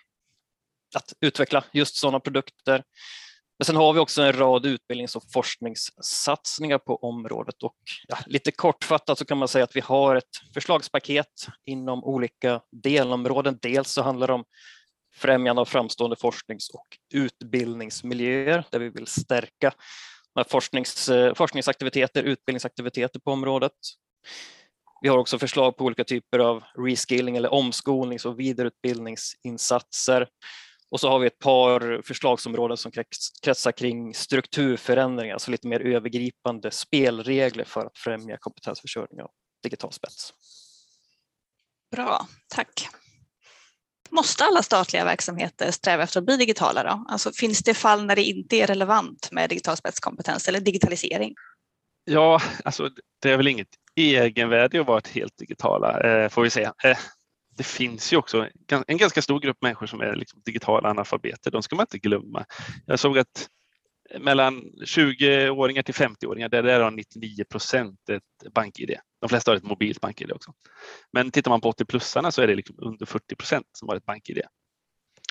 att 0.96 1.14
utveckla 1.22 1.64
just 1.74 1.96
sådana 1.96 2.20
produkter. 2.20 2.84
Men 3.60 3.66
sen 3.66 3.76
har 3.76 3.94
vi 3.94 4.00
också 4.00 4.22
en 4.22 4.34
rad 4.34 4.66
utbildnings 4.66 5.16
och 5.16 5.24
forskningssatsningar 5.34 6.78
på 6.78 6.96
området 6.96 7.64
och 7.64 7.76
ja, 8.08 8.18
lite 8.26 8.52
kortfattat 8.52 9.18
så 9.18 9.26
kan 9.26 9.38
man 9.38 9.48
säga 9.48 9.64
att 9.64 9.76
vi 9.76 9.80
har 9.80 10.16
ett 10.16 10.54
förslagspaket 10.54 11.48
inom 11.66 12.04
olika 12.04 12.62
delområden. 12.72 13.60
Dels 13.62 13.92
så 13.92 14.02
handlar 14.02 14.28
det 14.28 14.34
om 14.34 14.46
främjande 15.16 15.62
av 15.62 15.66
framstående 15.66 16.16
forsknings 16.16 16.70
och 16.70 16.88
utbildningsmiljöer 17.14 18.64
där 18.72 18.80
vi 18.80 18.90
vill 18.90 19.08
stärka 19.08 19.74
forsknings, 20.48 21.10
eh, 21.10 21.34
forskningsaktiviteter, 21.34 22.24
utbildningsaktiviteter 22.24 23.20
på 23.20 23.32
området. 23.32 23.74
Vi 25.02 25.10
har 25.10 25.18
också 25.18 25.40
förslag 25.40 25.78
på 25.78 25.86
olika 25.86 26.04
typer 26.04 26.40
av 26.40 26.64
reskilling 26.78 27.38
eller 27.38 27.54
omskolnings 27.54 28.26
och 28.26 28.40
vidareutbildningsinsatser. 28.40 30.28
Och 30.92 31.00
så 31.00 31.10
har 31.10 31.20
vi 31.20 31.28
ett 31.28 31.40
par 31.40 32.02
förslagsområden 32.02 32.78
som 32.78 32.92
kretsar 33.44 33.72
kring 33.72 34.14
strukturförändringar, 34.14 35.34
alltså 35.34 35.52
lite 35.52 35.68
mer 35.68 35.80
övergripande 35.80 36.72
spelregler 36.72 37.64
för 37.64 37.86
att 37.86 37.98
främja 37.98 38.38
kompetensförsörjning 38.38 39.22
av 39.22 39.32
digital 39.64 39.92
spets. 39.92 40.34
Bra, 41.92 42.28
tack. 42.48 42.90
Måste 44.12 44.44
alla 44.44 44.64
statliga 44.64 45.06
verksamheter 45.06 45.72
sträva 45.72 46.04
efter 46.04 46.20
att 46.20 46.26
bli 46.26 46.38
digitala? 46.38 46.84
Då? 46.84 47.06
Alltså, 47.10 47.32
finns 47.32 47.64
det 47.64 47.74
fall 47.74 48.06
när 48.06 48.16
det 48.16 48.24
inte 48.24 48.56
är 48.56 48.68
relevant 48.68 49.30
med 49.32 49.50
digital 49.50 49.78
spetskompetens 49.78 50.48
eller 50.48 50.60
digitalisering? 50.60 51.36
Ja, 52.06 52.42
alltså 52.64 52.90
det 53.22 53.32
är 53.32 53.38
väl 53.38 53.48
inget 53.48 53.68
egenvärde 53.96 54.82
att 54.82 54.88
vara 54.88 55.02
helt 55.14 55.38
digitala, 55.38 56.00
eh, 56.00 56.30
får 56.30 56.42
vi 56.42 56.50
säga. 56.50 56.74
Eh, 56.84 56.98
det 57.58 57.64
finns 57.64 58.14
ju 58.14 58.18
också 58.18 58.48
en 58.88 58.98
ganska 58.98 59.22
stor 59.22 59.40
grupp 59.40 59.58
människor 59.62 59.88
som 59.88 60.02
är 60.02 60.16
liksom 60.16 60.42
digitala 60.46 60.90
analfabeter. 60.90 61.52
De 61.52 61.64
ska 61.64 61.76
man 61.76 61.84
inte 61.84 61.98
glömma. 61.98 62.46
Jag 62.86 63.00
såg 63.00 63.18
att 63.18 63.50
mellan 64.20 64.62
20-åringar 64.86 65.84
till 65.84 65.94
50-åringar, 65.94 66.50
där 66.50 66.80
har 66.80 66.92
99 66.92 67.44
procent 67.44 68.10
ett 68.10 68.54
bank-id. 68.54 68.98
De 69.20 69.30
flesta 69.30 69.52
har 69.52 69.56
ett 69.56 69.64
mobilt 69.64 70.02
bank-id 70.02 70.32
också. 70.32 70.54
Men 71.14 71.32
tittar 71.32 71.52
man 71.52 71.62
på 71.62 71.72
80-plussarna 71.72 72.32
så 72.32 72.42
är 72.42 72.48
det 72.48 72.56
liksom 72.56 72.76
under 72.80 73.06
40 73.06 73.36
procent 73.36 73.68
som 73.72 73.90
har 73.90 73.96
ett 73.96 74.06
bank-id. 74.06 74.42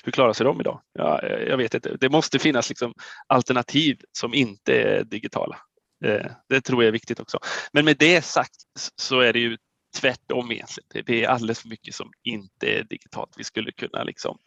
Hur 0.03 0.11
klarar 0.11 0.33
sig 0.33 0.43
de 0.43 0.61
idag? 0.61 0.81
Ja, 0.93 1.21
eh, 1.21 1.43
jag 1.47 1.57
vet 1.57 1.73
inte. 1.73 1.97
Det 1.99 2.09
måste 2.09 2.39
finnas 2.39 2.69
liksom 2.69 2.93
alternativ 3.27 4.01
som 4.11 4.33
inte 4.33 4.81
är 4.81 5.03
digitala. 5.03 5.57
Eh, 6.05 6.31
det 6.49 6.61
tror 6.61 6.83
jag 6.83 6.87
är 6.87 6.91
viktigt 6.91 7.19
också. 7.19 7.39
Men 7.73 7.85
med 7.85 7.97
det 7.97 8.21
sagt 8.21 8.55
så 8.95 9.19
är 9.19 9.33
det 9.33 9.39
ju 9.39 9.57
tvärtom 9.95 10.51
egentligen. 10.51 11.03
Det 11.05 11.23
är 11.23 11.27
alldeles 11.27 11.59
för 11.59 11.69
mycket 11.69 11.95
som 11.95 12.11
inte 12.23 12.67
är 12.67 12.83
digitalt. 12.83 13.33
Vi 13.37 13.43
skulle 13.43 13.71
kunna 13.71 14.03
liksom 14.03 14.37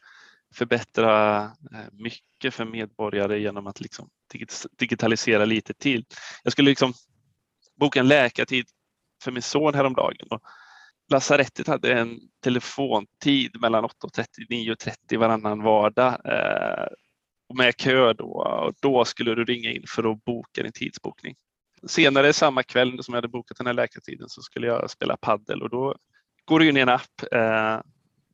förbättra 0.54 1.44
eh, 1.44 1.92
mycket 1.92 2.54
för 2.54 2.64
medborgare 2.64 3.40
genom 3.40 3.66
att 3.66 3.80
liksom 3.80 4.08
digitalisera 4.78 5.44
lite 5.44 5.74
till. 5.74 6.04
Jag 6.42 6.52
skulle 6.52 6.70
liksom 6.70 6.92
boka 7.76 8.00
en 8.00 8.08
läkartid 8.08 8.66
för 9.22 9.30
min 9.32 9.42
son 9.42 9.74
häromdagen. 9.74 10.26
Och 10.30 10.42
lasarettet 11.10 11.66
hade 11.66 11.92
en 11.92 12.20
telefontid 12.44 13.60
mellan 13.60 13.84
8.30 13.84 13.88
och 14.08 14.26
9.30 14.50 15.18
varannan 15.18 15.62
vardag 15.62 16.20
eh, 16.24 16.86
med 17.54 17.76
kö 17.76 18.12
då. 18.12 18.30
Och 18.66 18.74
då 18.80 19.04
skulle 19.04 19.34
du 19.34 19.44
ringa 19.44 19.70
in 19.70 19.84
för 19.88 20.12
att 20.12 20.24
boka 20.24 20.62
din 20.62 20.72
tidsbokning. 20.72 21.34
Senare 21.86 22.32
samma 22.32 22.62
kväll 22.62 23.02
som 23.02 23.14
jag 23.14 23.16
hade 23.16 23.28
bokat 23.28 23.58
den 23.58 23.66
här 23.66 23.74
läkartiden 23.74 24.28
så 24.28 24.42
skulle 24.42 24.66
jag 24.66 24.90
spela 24.90 25.16
paddel 25.16 25.62
och 25.62 25.70
då 25.70 25.96
går 26.44 26.60
du 26.60 26.68
in 26.68 26.76
i 26.76 26.80
en 26.80 26.88
app, 26.88 27.32
eh, 27.32 27.80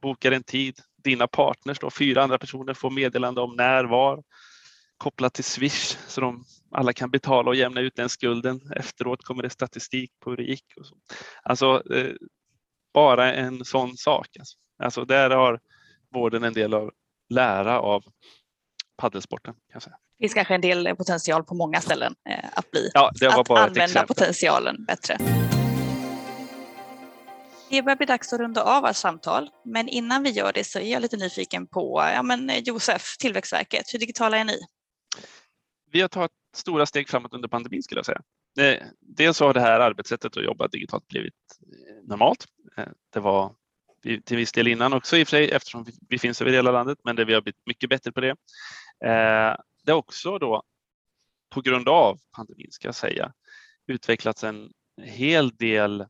bokar 0.03 0.33
en 0.33 0.43
tid. 0.43 0.81
Dina 1.05 1.27
partners, 1.27 1.79
då, 1.79 1.91
fyra 1.91 2.23
andra 2.23 2.39
personer, 2.39 2.75
får 2.75 2.91
meddelande 2.91 3.41
om 3.41 3.57
när, 3.57 3.85
var, 3.85 4.23
kopplat 4.97 5.35
till 5.35 5.45
Swish 5.45 5.97
så 6.07 6.21
de 6.21 6.45
alla 6.71 6.93
kan 6.93 7.11
betala 7.11 7.51
och 7.51 7.57
jämna 7.57 7.81
ut 7.81 7.97
den 7.97 8.09
skulden. 8.09 8.61
Efteråt 8.77 9.25
kommer 9.25 9.43
det 9.43 9.51
statistik 9.51 10.11
på 10.21 10.31
hur 10.31 10.37
det 10.37 10.43
gick. 10.43 10.65
Och 10.77 10.87
så. 10.87 10.95
Alltså, 11.43 11.95
eh, 11.95 12.15
bara 12.95 13.35
en 13.35 13.65
sån 13.65 13.97
sak. 13.97 14.37
Alltså. 14.39 14.57
alltså 14.83 15.05
där 15.05 15.31
har 15.31 15.61
vården 16.15 16.45
en 16.45 16.53
del 16.53 16.75
att 16.75 16.91
lära 17.31 17.81
av 17.81 18.05
paddelsporten. 18.97 19.55
Kan 19.55 19.63
jag 19.73 19.83
säga. 19.83 19.97
Det 20.19 20.25
finns 20.25 20.35
kanske 20.35 20.55
en 20.55 20.61
del 20.61 20.97
potential 20.97 21.45
på 21.45 21.55
många 21.55 21.81
ställen 21.81 22.15
eh, 22.29 22.45
att 22.53 22.71
bli. 22.71 22.91
Ja, 22.95 23.11
det 23.21 23.29
var 23.29 23.41
att 23.41 23.49
bara 23.49 23.65
använda 23.65 24.07
potentialen 24.07 24.85
bättre. 24.85 25.19
Det 27.71 27.83
börjar 27.83 27.97
bli 27.97 28.07
dags 28.07 28.33
att 28.33 28.41
runda 28.41 28.63
av 28.63 28.83
vårt 28.83 28.97
samtal, 28.97 29.51
men 29.65 29.89
innan 29.89 30.23
vi 30.23 30.31
gör 30.31 30.53
det 30.53 30.65
så 30.65 30.79
är 30.79 30.93
jag 30.93 31.03
lite 31.03 31.17
nyfiken 31.17 31.67
på 31.67 32.11
ja, 32.15 32.23
men 32.23 32.51
eh, 32.51 32.59
Josef, 32.59 33.17
Tillväxtverket, 33.19 33.85
hur 33.93 33.99
digitala 33.99 34.39
är 34.39 34.45
ni? 34.45 34.61
Vi 35.91 36.01
har 36.01 36.09
tagit 36.09 36.33
stora 36.59 36.87
steg 36.87 37.09
framåt 37.09 37.35
under 37.35 37.49
pandemin 37.49 37.83
skulle 37.83 37.99
jag 37.99 38.07
säga. 38.07 38.23
Eh, 38.61 38.87
dels 39.01 39.41
har 39.41 39.55
det 39.55 39.61
här 39.61 39.81
arbetssättet 39.81 40.37
att 40.37 40.45
jobba 40.45 40.69
digitalt 40.69 41.09
blivit 41.09 41.35
eh, 41.61 42.09
normalt. 42.09 42.47
Eh, 42.77 42.89
det 43.13 43.21
var 43.21 43.55
till 44.25 44.37
viss 44.37 44.53
del 44.53 44.69
innan 44.69 44.93
också 44.93 45.17
i 45.17 45.25
och 45.25 45.29
för 45.29 45.37
sig 45.37 45.51
eftersom 45.51 45.87
vi 46.09 46.19
finns 46.19 46.43
över 46.43 46.53
hela 46.53 46.71
landet, 46.71 46.99
men 47.05 47.17
det 47.17 47.25
vi 47.25 47.35
har 47.35 47.41
blivit 47.41 47.67
mycket 47.67 47.91
bättre 47.91 48.13
på 48.13 48.21
det. 48.21 48.31
Eh, 49.05 49.57
det 49.85 49.93
har 49.93 49.99
också 49.99 50.39
då 50.39 50.63
på 51.51 51.61
grund 51.61 51.89
av 51.89 52.19
pandemin 52.37 52.71
ska 52.71 52.89
jag 52.89 52.95
säga 52.95 53.33
utvecklats 53.87 54.45
en 54.45 54.73
hel 55.03 55.57
del 55.57 56.07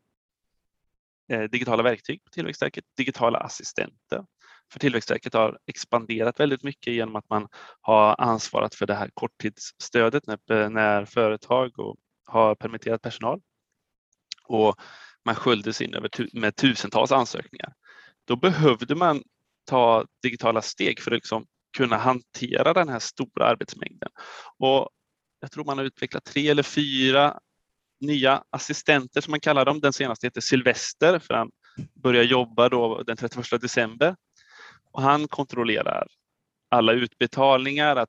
digitala 1.51 1.83
verktyg 1.83 2.25
på 2.25 2.31
Tillväxtverket, 2.31 2.85
digitala 2.97 3.39
assistenter. 3.39 4.25
För 4.73 4.79
Tillväxtverket 4.79 5.35
har 5.35 5.59
expanderat 5.67 6.41
väldigt 6.41 6.63
mycket 6.63 6.93
genom 6.95 7.17
att 7.17 7.31
man 7.31 7.49
har 7.81 8.21
ansvarat 8.21 8.75
för 8.75 8.87
det 8.87 8.95
här 8.95 9.11
korttidsstödet 9.15 10.27
när, 10.27 10.69
när 10.69 11.05
företag 11.05 11.79
och 11.79 11.97
har 12.25 12.55
permitterat 12.55 13.03
personal. 13.03 13.41
Och 14.45 14.81
man 15.25 15.35
sköljdes 15.35 15.81
in 15.81 15.95
över, 15.95 16.11
med 16.33 16.57
tusentals 16.57 17.13
ansökningar. 17.13 17.73
Då 18.25 18.37
behövde 18.37 18.95
man 18.95 19.23
ta 19.65 20.05
digitala 20.23 20.63
steg 20.63 21.01
för 21.01 21.11
att 21.11 21.17
liksom 21.17 21.47
kunna 21.77 21.97
hantera 21.97 22.73
den 22.73 22.89
här 22.89 22.99
stora 22.99 23.47
arbetsmängden. 23.47 24.09
Och 24.59 24.89
jag 25.41 25.53
tror 25.53 25.65
man 25.65 25.79
har 25.79 25.85
utvecklat 25.85 26.25
tre 26.25 26.49
eller 26.49 26.63
fyra 26.63 27.41
nya 28.01 28.45
assistenter 28.51 29.21
som 29.21 29.31
man 29.31 29.41
kallar 29.41 29.65
dem. 29.65 29.81
Den 29.81 29.93
senaste 29.93 30.27
heter 30.27 30.41
Sylvester 30.41 31.19
för 31.19 31.35
han 31.35 31.51
börjar 31.95 32.23
jobba 32.23 32.69
då 32.69 33.03
den 33.03 33.17
31 33.17 33.61
december. 33.61 34.17
Och 34.99 35.05
han 35.05 35.29
kontrollerar 35.29 36.07
alla 36.71 36.93
utbetalningar, 36.93 37.97
att 37.97 38.09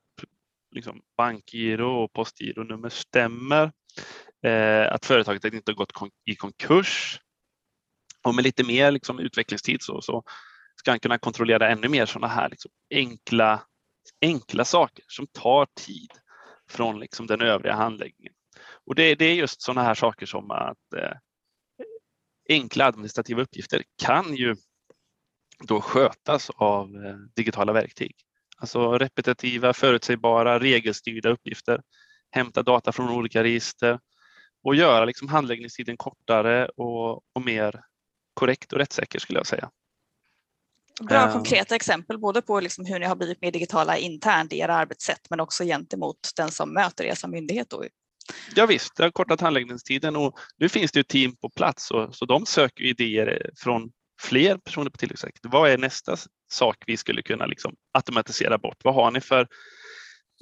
liksom 0.74 1.02
bankgiro 1.16 2.04
och 2.04 2.12
postgironummer 2.12 2.88
stämmer, 2.88 3.72
eh, 4.46 4.92
att 4.92 5.06
företaget 5.06 5.44
inte 5.44 5.72
har 5.72 5.76
gått 5.76 5.92
i 6.24 6.36
konkurs. 6.36 7.20
Och 8.22 8.34
med 8.34 8.44
lite 8.44 8.64
mer 8.64 8.90
liksom 8.90 9.18
utvecklingstid 9.18 9.82
så, 9.82 10.02
så 10.02 10.22
ska 10.76 10.90
han 10.90 11.00
kunna 11.00 11.18
kontrollera 11.18 11.68
ännu 11.68 11.88
mer 11.88 12.06
sådana 12.06 12.28
här 12.28 12.48
liksom 12.48 12.70
enkla, 12.94 13.62
enkla 14.22 14.64
saker 14.64 15.04
som 15.08 15.26
tar 15.26 15.66
tid 15.86 16.10
från 16.70 17.00
liksom 17.00 17.26
den 17.26 17.40
övriga 17.40 17.74
handläggningen. 17.74 18.34
Och 18.86 18.94
det, 18.94 19.14
det 19.14 19.24
är 19.24 19.34
just 19.34 19.62
sådana 19.62 19.82
här 19.82 19.94
saker 19.94 20.26
som 20.26 20.50
att 20.50 20.92
eh, 20.96 21.16
enkla 22.48 22.86
administrativa 22.86 23.42
uppgifter 23.42 23.82
kan 24.02 24.36
ju 24.36 24.56
då 25.60 25.80
skötas 25.80 26.50
av 26.50 27.04
eh, 27.04 27.16
digitala 27.36 27.72
verktyg. 27.72 28.14
Alltså 28.56 28.98
repetitiva, 28.98 29.72
förutsägbara, 29.72 30.60
regelstyrda 30.60 31.28
uppgifter, 31.28 31.82
hämta 32.30 32.62
data 32.62 32.92
från 32.92 33.10
olika 33.10 33.42
register 33.42 33.98
och 34.64 34.74
göra 34.74 35.04
liksom 35.04 35.28
handläggningstiden 35.28 35.96
kortare 35.96 36.68
och, 36.68 37.12
och 37.12 37.42
mer 37.44 37.82
korrekt 38.34 38.72
och 38.72 38.78
rättssäker 38.78 39.18
skulle 39.18 39.38
jag 39.38 39.46
säga. 39.46 39.70
Bra 41.00 41.26
Eh. 41.26 41.32
konkreta 41.32 41.74
exempel 41.74 42.18
både 42.18 42.42
på 42.42 42.60
liksom 42.60 42.84
hur 42.84 42.98
ni 42.98 43.06
har 43.06 43.16
blivit 43.16 43.40
mer 43.40 43.50
digitala 43.50 43.96
internt 43.96 44.52
i 44.52 44.58
era 44.58 44.74
arbetssätt 44.74 45.30
men 45.30 45.40
också 45.40 45.64
gentemot 45.64 46.30
den 46.36 46.50
som 46.50 46.74
möter 46.74 47.04
er 47.04 47.14
som 47.14 47.30
myndighet. 47.30 47.70
Då. 47.70 47.84
Ja, 48.54 48.66
visst, 48.66 48.96
det 48.96 49.02
har 49.02 49.10
kortat 49.10 49.40
handläggningstiden 49.40 50.16
och 50.16 50.38
nu 50.56 50.68
finns 50.68 50.92
det 50.92 50.98
ju 50.98 51.02
team 51.02 51.36
på 51.36 51.50
plats 51.50 51.90
och, 51.90 52.14
så 52.14 52.24
de 52.24 52.46
söker 52.46 52.84
idéer 52.84 53.50
från 53.56 53.90
fler 54.20 54.56
personer 54.56 54.90
på 54.90 54.96
Tillväxtverket. 54.96 55.40
Vad 55.44 55.70
är 55.70 55.78
nästa 55.78 56.16
sak 56.50 56.76
vi 56.86 56.96
skulle 56.96 57.22
kunna 57.22 57.46
liksom 57.46 57.74
automatisera 57.92 58.58
bort? 58.58 58.84
Vad 58.84 58.94
har 58.94 59.10
ni 59.10 59.20
för 59.20 59.48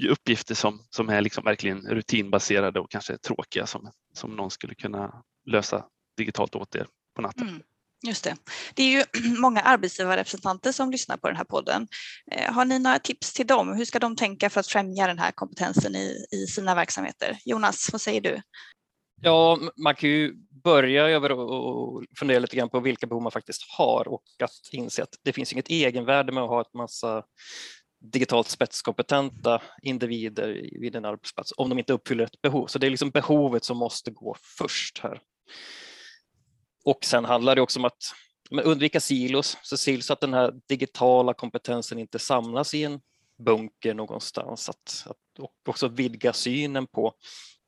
uppgifter 0.09 0.55
som, 0.55 0.87
som 0.91 1.09
är 1.09 1.21
liksom 1.21 1.45
verkligen 1.45 1.81
rutinbaserade 1.81 2.81
och 2.81 2.91
kanske 2.91 3.19
tråkiga 3.19 3.67
som, 3.67 3.91
som 4.15 4.37
någon 4.37 4.51
skulle 4.51 4.75
kunna 4.75 5.23
lösa 5.47 5.85
digitalt 6.17 6.55
åt 6.55 6.75
er 6.75 6.87
på 7.17 7.23
natten? 7.23 7.49
Mm. 7.49 7.63
Just 8.07 8.25
det. 8.25 8.37
Det 8.75 8.83
är 8.83 8.91
ju 8.91 9.05
många 9.41 9.61
arbetsgivarrepresentanter 9.61 10.73
som 10.73 10.91
lyssnar 10.91 11.17
på 11.17 11.29
den 11.29 11.37
här 11.37 11.45
podden. 11.45 11.89
Eh, 12.33 12.53
Har 12.53 12.65
ni 12.65 12.79
några 12.79 12.99
tips 12.99 13.33
till 13.33 13.47
dem? 13.47 13.77
Hur 13.77 13.85
ska 13.85 13.99
de 13.99 14.17
tänka 14.17 14.51
för 14.51 14.61
att 14.61 14.67
främja 14.67 15.07
den 15.07 15.19
här 15.19 15.33
kompetensen 15.33 15.97
i, 15.97 16.27
i 16.33 16.47
sina 16.47 16.75
verksamheter? 16.75 17.39
Jonas, 17.45 17.89
vad 17.93 18.01
säger 18.01 18.21
du? 18.21 18.41
Ja, 19.21 19.59
man 19.77 19.95
kan 19.95 20.11
ju 20.11 20.35
börja 20.65 21.09
över 21.09 21.33
och 21.33 22.05
fundera 22.19 22.39
lite 22.39 22.57
grann 22.57 22.69
på 22.69 22.81
vilka 22.81 23.07
behov 23.07 23.23
man 23.23 23.33
faktiskt 23.33 23.63
har 23.79 24.09
och 24.09 24.25
att 24.43 24.69
inse 24.73 25.03
att 25.03 25.15
det 25.25 25.33
finns 25.33 25.53
inget 25.53 25.71
egenvärde 25.71 26.33
med 26.33 26.43
att 26.43 26.49
ha 26.49 26.61
ett 26.61 26.75
massa 26.75 27.25
digitalt 28.01 28.49
spetskompetenta 28.49 29.63
individer 29.83 30.71
vid 30.81 30.97
en 30.97 31.05
arbetsplats 31.05 31.53
om 31.57 31.69
de 31.69 31.79
inte 31.79 31.93
uppfyller 31.93 32.25
ett 32.25 32.43
behov. 32.43 32.67
Så 32.67 32.79
det 32.79 32.87
är 32.87 32.91
liksom 32.91 33.11
behovet 33.11 33.65
som 33.65 33.77
måste 33.77 34.11
gå 34.11 34.37
först 34.59 34.99
här. 34.99 35.21
Och 36.85 37.05
sen 37.05 37.25
handlar 37.25 37.55
det 37.55 37.63
också 37.63 37.79
om 37.79 37.85
att 37.85 38.15
undvika 38.65 39.01
silos, 39.01 39.57
så 39.63 39.77
till 39.77 40.03
så 40.03 40.13
att 40.13 40.21
den 40.21 40.35
här 40.35 40.53
digitala 40.69 41.35
kompetensen 41.35 41.99
inte 41.99 42.19
samlas 42.19 42.75
i 42.75 42.85
en 42.85 43.01
bunker 43.45 43.95
någonstans. 43.95 44.69
Att, 44.69 45.05
att, 45.07 45.39
och 45.39 45.69
också 45.69 45.89
vidga 45.89 46.33
synen 46.33 46.87
på 46.87 47.15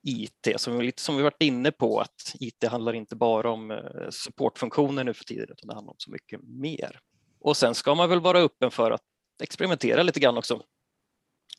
IT, 0.02 0.48
som, 0.56 0.78
vi- 0.78 0.86
lite 0.86 1.02
som 1.02 1.16
vi 1.16 1.22
varit 1.22 1.42
inne 1.42 1.70
på, 1.72 2.00
att 2.00 2.34
IT 2.40 2.64
handlar 2.64 2.92
inte 2.92 3.16
bara 3.16 3.50
om 3.50 3.70
eh, 3.70 4.10
supportfunktioner 4.10 5.04
nu 5.04 5.14
för 5.14 5.24
tiden, 5.24 5.46
utan 5.50 5.68
det 5.68 5.74
handlar 5.74 5.90
om 5.92 5.98
så 5.98 6.10
mycket 6.10 6.40
mer. 6.42 7.00
Och 7.40 7.56
sen 7.56 7.74
ska 7.74 7.94
man 7.94 8.08
väl 8.08 8.20
vara 8.20 8.38
öppen 8.40 8.70
för 8.70 8.90
att 8.90 9.02
experimentera 9.42 10.02
lite 10.02 10.20
grann 10.20 10.38
också. 10.38 10.62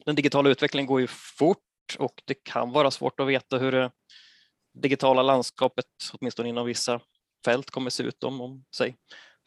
Den 0.05 0.15
digitala 0.15 0.49
utvecklingen 0.49 0.87
går 0.87 1.01
ju 1.01 1.07
fort 1.07 1.57
och 1.99 2.21
det 2.25 2.33
kan 2.43 2.71
vara 2.71 2.91
svårt 2.91 3.19
att 3.19 3.27
veta 3.27 3.57
hur 3.57 3.71
det 3.71 3.91
digitala 4.73 5.21
landskapet, 5.21 5.85
åtminstone 6.13 6.49
inom 6.49 6.65
vissa 6.65 7.01
fält, 7.45 7.69
kommer 7.71 7.89
se 7.89 8.03
ut 8.03 8.23
om, 8.23 8.41
om 8.41 8.65
säg 8.75 8.95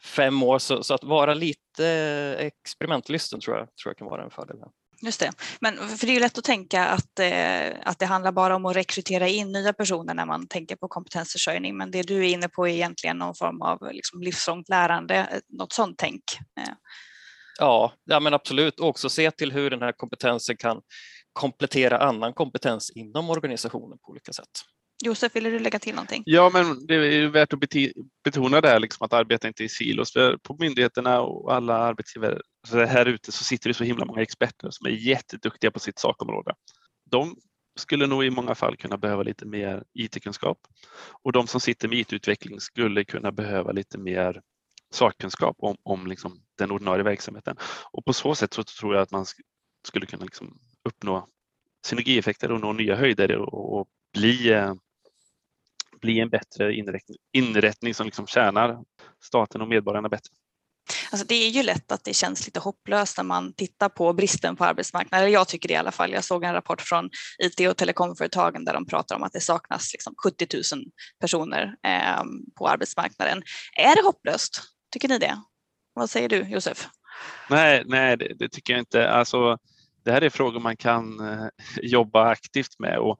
fem 0.03 0.43
år. 0.43 0.59
Så, 0.59 0.83
så 0.83 0.93
att 0.93 1.03
vara 1.03 1.33
lite 1.33 1.87
eh, 1.87 2.45
experimentlysten 2.45 3.39
tror 3.39 3.57
jag, 3.57 3.67
tror 3.75 3.89
jag 3.89 3.97
kan 3.97 4.07
vara 4.07 4.23
en 4.23 4.29
fördel. 4.31 4.57
Här. 4.59 4.69
Just 5.01 5.19
det. 5.19 5.31
Men 5.59 5.77
för 5.77 6.05
det 6.05 6.11
är 6.11 6.13
ju 6.13 6.19
lätt 6.19 6.37
att 6.37 6.43
tänka 6.43 6.85
att, 6.85 7.19
eh, 7.19 7.67
att 7.83 7.99
det 7.99 8.05
handlar 8.05 8.31
bara 8.31 8.55
om 8.55 8.65
att 8.65 8.75
rekrytera 8.75 9.27
in 9.27 9.51
nya 9.51 9.73
personer 9.73 10.13
när 10.13 10.25
man 10.25 10.47
tänker 10.47 10.75
på 10.75 10.87
kompetensförsörjning. 10.87 11.77
Men 11.77 11.91
det 11.91 12.01
du 12.01 12.17
är 12.17 12.29
inne 12.29 12.49
på 12.49 12.67
är 12.67 12.71
egentligen 12.71 13.17
någon 13.17 13.35
form 13.35 13.61
av 13.61 13.91
liksom 13.91 14.21
livslångt 14.21 14.69
lärande, 14.69 15.41
något 15.49 15.73
sånt 15.73 15.95
tänk. 15.97 16.23
Eh, 16.59 16.73
Ja, 17.59 17.93
ja, 18.03 18.19
men 18.19 18.33
absolut. 18.33 18.79
Och 18.79 18.87
också 18.87 19.09
se 19.09 19.31
till 19.31 19.51
hur 19.51 19.69
den 19.69 19.81
här 19.81 19.91
kompetensen 19.91 20.57
kan 20.57 20.81
komplettera 21.33 21.97
annan 21.97 22.33
kompetens 22.33 22.91
inom 22.95 23.29
organisationen 23.29 23.97
på 23.97 24.11
olika 24.11 24.33
sätt. 24.33 24.49
Josef, 25.03 25.35
ville 25.35 25.49
du 25.49 25.59
lägga 25.59 25.79
till 25.79 25.95
någonting? 25.95 26.23
Ja, 26.25 26.49
men 26.53 26.85
det 26.87 26.95
är 26.95 27.11
ju 27.11 27.29
värt 27.29 27.53
att 27.53 27.59
betona 28.23 28.61
det 28.61 28.67
här 28.67 28.79
liksom 28.79 29.05
att 29.05 29.13
arbeta 29.13 29.47
inte 29.47 29.63
i 29.63 29.69
silos. 29.69 30.13
För 30.13 30.37
på 30.37 30.55
myndigheterna 30.59 31.21
och 31.21 31.53
alla 31.53 31.77
arbetsgivare 31.77 32.39
här 32.71 33.05
ute 33.05 33.31
så 33.31 33.43
sitter 33.43 33.69
det 33.69 33.73
så 33.73 33.83
himla 33.83 34.05
många 34.05 34.21
experter 34.21 34.69
som 34.71 34.87
är 34.87 34.91
jätteduktiga 34.91 35.71
på 35.71 35.79
sitt 35.79 35.99
sakområde. 35.99 36.53
De 37.11 37.35
skulle 37.79 38.07
nog 38.07 38.25
i 38.25 38.29
många 38.29 38.55
fall 38.55 38.77
kunna 38.77 38.97
behöva 38.97 39.23
lite 39.23 39.45
mer 39.45 39.83
IT-kunskap 39.93 40.57
och 41.23 41.31
de 41.31 41.47
som 41.47 41.61
sitter 41.61 41.87
med 41.87 41.97
IT-utveckling 41.97 42.59
skulle 42.59 43.05
kunna 43.05 43.31
behöva 43.31 43.71
lite 43.71 43.97
mer 43.97 44.41
sakkunskap 44.93 45.55
om, 45.59 45.75
om 45.83 46.07
liksom 46.07 46.41
den 46.57 46.71
ordinarie 46.71 47.03
verksamheten. 47.03 47.57
Och 47.91 48.05
på 48.05 48.13
så 48.13 48.35
sätt 48.35 48.53
så 48.53 48.63
tror 48.63 48.95
jag 48.95 49.01
att 49.01 49.11
man 49.11 49.25
skulle 49.87 50.05
kunna 50.05 50.23
liksom 50.23 50.59
uppnå 50.83 51.27
synergieffekter 51.85 52.51
och 52.51 52.61
nå 52.61 52.73
nya 52.73 52.95
höjder 52.95 53.37
och, 53.37 53.79
och 53.79 53.87
bli 54.13 54.51
eh, 54.51 54.73
bli 56.01 56.19
en 56.19 56.29
bättre 56.29 56.75
inrättning, 56.75 57.17
inrättning 57.33 57.93
som 57.93 58.05
liksom 58.05 58.27
tjänar 58.27 58.79
staten 59.23 59.61
och 59.61 59.67
medborgarna 59.67 60.09
bättre. 60.09 60.31
Alltså 61.11 61.27
det 61.27 61.35
är 61.35 61.49
ju 61.49 61.63
lätt 61.63 61.91
att 61.91 62.03
det 62.03 62.13
känns 62.13 62.45
lite 62.45 62.59
hopplöst 62.59 63.17
när 63.17 63.23
man 63.23 63.53
tittar 63.53 63.89
på 63.89 64.13
bristen 64.13 64.55
på 64.55 64.65
arbetsmarknaden. 64.65 65.31
Jag 65.31 65.47
tycker 65.47 65.67
det 65.67 65.73
i 65.73 65.77
alla 65.77 65.91
fall. 65.91 66.11
Jag 66.11 66.23
såg 66.23 66.43
en 66.43 66.53
rapport 66.53 66.81
från 66.81 67.09
IT 67.39 67.69
och 67.69 67.77
telekomföretagen 67.77 68.65
där 68.65 68.73
de 68.73 68.85
pratar 68.85 69.15
om 69.15 69.23
att 69.23 69.33
det 69.33 69.39
saknas 69.39 69.93
liksom 69.93 70.13
70 70.23 70.47
000 70.75 70.83
personer 71.19 71.75
eh, 71.87 72.23
på 72.57 72.67
arbetsmarknaden. 72.67 73.43
Är 73.77 73.95
det 73.95 74.01
hopplöst? 74.03 74.61
Tycker 74.91 75.07
ni 75.07 75.17
det? 75.17 75.41
Vad 75.93 76.09
säger 76.09 76.29
du 76.29 76.37
Josef? 76.37 76.87
Nej, 77.49 77.83
nej 77.85 78.17
det, 78.17 78.33
det 78.39 78.49
tycker 78.49 78.73
jag 78.73 78.81
inte. 78.81 79.09
Alltså, 79.09 79.57
det 80.05 80.11
här 80.11 80.21
är 80.21 80.29
frågor 80.29 80.59
man 80.59 80.77
kan 80.77 81.19
eh, 81.19 81.47
jobba 81.81 82.29
aktivt 82.29 82.79
med 82.79 82.97
och, 82.97 83.19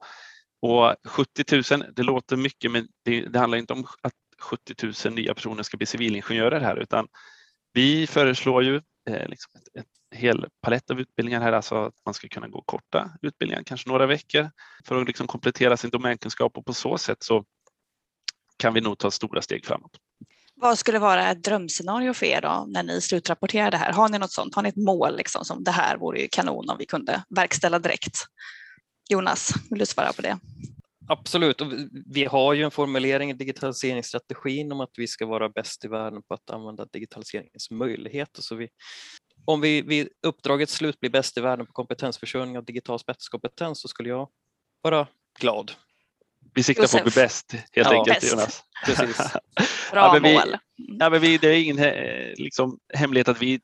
och 0.70 0.94
70 1.04 1.76
000, 1.76 1.84
det 1.96 2.02
låter 2.02 2.36
mycket 2.36 2.70
men 2.70 2.88
det, 3.04 3.20
det 3.20 3.38
handlar 3.38 3.58
inte 3.58 3.72
om 3.72 3.86
att 4.02 4.12
70 4.38 4.92
000 5.06 5.14
nya 5.14 5.34
personer 5.34 5.62
ska 5.62 5.76
bli 5.76 5.86
civilingenjörer 5.86 6.60
här 6.60 6.76
utan 6.76 7.08
vi 7.72 8.06
föreslår 8.06 8.64
ju 8.64 8.76
eh, 9.10 9.28
liksom 9.28 9.52
ett, 9.54 9.80
ett 9.80 10.18
hel 10.18 10.46
palett 10.62 10.90
av 10.90 11.00
utbildningar 11.00 11.40
här, 11.40 11.52
alltså 11.52 11.74
att 11.74 11.94
man 12.04 12.14
ska 12.14 12.28
kunna 12.28 12.48
gå 12.48 12.62
korta 12.62 13.10
utbildningar, 13.22 13.62
kanske 13.62 13.88
några 13.88 14.06
veckor 14.06 14.50
för 14.84 15.00
att 15.00 15.06
liksom 15.06 15.26
komplettera 15.26 15.76
sin 15.76 15.90
domänkunskap 15.90 16.56
och 16.56 16.66
på 16.66 16.74
så 16.74 16.98
sätt 16.98 17.22
så 17.22 17.44
kan 18.56 18.74
vi 18.74 18.80
nog 18.80 18.98
ta 18.98 19.10
stora 19.10 19.42
steg 19.42 19.66
framåt. 19.66 19.90
Vad 20.54 20.78
skulle 20.78 20.98
vara 20.98 21.30
ett 21.30 21.44
drömscenario 21.44 22.12
för 22.12 22.26
er 22.26 22.40
då 22.40 22.64
när 22.68 22.82
ni 22.82 23.00
slutrapporterar 23.00 23.70
det 23.70 23.76
här? 23.76 23.92
Har 23.92 24.08
ni 24.08 24.18
något 24.18 24.32
sånt? 24.32 24.54
Har 24.54 24.62
ni 24.62 24.68
ett 24.68 24.76
mål 24.76 25.16
liksom, 25.16 25.44
som 25.44 25.64
det 25.64 25.70
här 25.70 25.96
vore 25.96 26.20
ju 26.20 26.28
kanon 26.28 26.70
om 26.70 26.76
vi 26.78 26.86
kunde 26.86 27.24
verkställa 27.28 27.78
direkt? 27.78 28.26
Jonas, 29.08 29.54
vill 29.70 29.78
du 29.78 29.86
svara 29.86 30.12
på 30.12 30.22
det? 30.22 30.38
Absolut, 31.08 31.60
och 31.60 31.72
vi- 32.06 32.24
har 32.24 32.54
ju 32.54 32.62
en 32.64 32.70
formulering 32.70 33.30
i 33.30 33.32
digitaliseringsstrategin 33.34 34.72
om 34.72 34.80
att 34.80 34.90
vi 34.96 35.06
ska 35.08 35.26
vara 35.26 35.48
bäst 35.48 35.84
i 35.84 35.88
världen 35.88 36.22
på 36.22 36.34
att 36.34 36.50
använda 36.50 36.84
digitaliseringens 36.92 37.70
möjligheter. 37.70 38.42
Så 38.42 38.54
vi, 38.54 38.68
om 39.44 39.60
vi 39.60 39.82
vid 39.82 40.08
uppdragets 40.22 40.72
slut 40.74 41.00
blir 41.00 41.10
bäst 41.10 41.38
i 41.38 41.40
världen 41.40 41.66
på 41.66 41.72
kompetensförsörjning 41.72 42.58
och 42.58 42.64
digital 42.64 42.98
spetskompetens 42.98 43.80
så 43.80 43.88
skulle 43.88 44.08
jag 44.08 44.28
vara 44.82 45.06
glad. 45.40 45.72
Vi 46.54 46.62
siktar 46.62 46.82
på 46.82 46.96
att 46.96 47.02
bli 47.02 47.10
Josef. 47.10 47.14
bäst 47.24 47.52
helt 47.52 47.88
Ja. 47.90 47.98
enkelt 47.98 48.20
Bäst. 48.20 48.32
Jonas. 48.32 48.62
Precis. 48.86 49.16
Bra 49.92 50.00
Ja, 50.00 50.12
men 50.12 50.22
vi- 50.22 50.34
mål. 50.34 50.56
Ja, 50.76 51.10
men 51.10 51.20
vi, 51.20 51.38
det 51.38 51.48
är 51.48 51.62
ingen 51.62 51.78
he- 51.78 52.34
liksom, 52.36 52.78
hemlighet 52.94 53.28
att 53.28 53.42
vi 53.42 53.60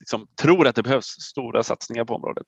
liksom, 0.00 0.26
tror 0.40 0.66
att 0.66 0.76
det 0.76 0.82
behövs 0.82 1.06
stora 1.06 1.62
satsningar 1.62 2.04
på 2.04 2.14
området. 2.14 2.46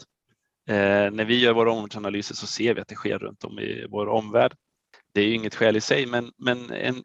Eh, 0.69 1.11
när 1.11 1.25
vi 1.25 1.41
gör 1.41 1.53
våra 1.53 1.73
omvärldsanalyser 1.73 2.35
så 2.35 2.47
ser 2.47 2.75
vi 2.75 2.81
att 2.81 2.89
det 2.89 2.95
sker 2.95 3.19
runt 3.19 3.45
om 3.45 3.59
i 3.59 3.87
vår 3.91 4.07
omvärld. 4.07 4.55
Det 5.15 5.21
är 5.21 5.25
ju 5.25 5.35
inget 5.35 5.55
skäl 5.55 5.77
i 5.77 5.81
sig, 5.81 6.07
men, 6.07 6.33
men 6.39 6.71
en 6.71 7.05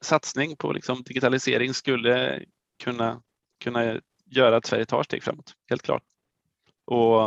satsning 0.00 0.56
på 0.56 0.72
liksom, 0.72 1.02
digitalisering 1.02 1.74
skulle 1.74 2.44
kunna, 2.82 3.22
kunna 3.64 4.00
göra 4.26 4.56
att 4.56 4.66
Sverige 4.66 4.84
tar 4.84 5.02
steg 5.02 5.22
framåt, 5.22 5.52
helt 5.70 5.82
klart. 5.82 6.02
Och, 6.84 7.26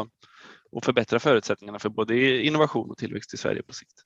och 0.72 0.86
förbättra 0.86 1.20
förutsättningarna 1.20 1.80
för 1.80 1.90
både 1.90 2.42
innovation 2.46 2.92
och 2.92 2.98
tillväxt 2.98 3.34
i 3.34 3.38
Sverige 3.38 3.64
på 3.64 3.74
sikt. 3.74 4.04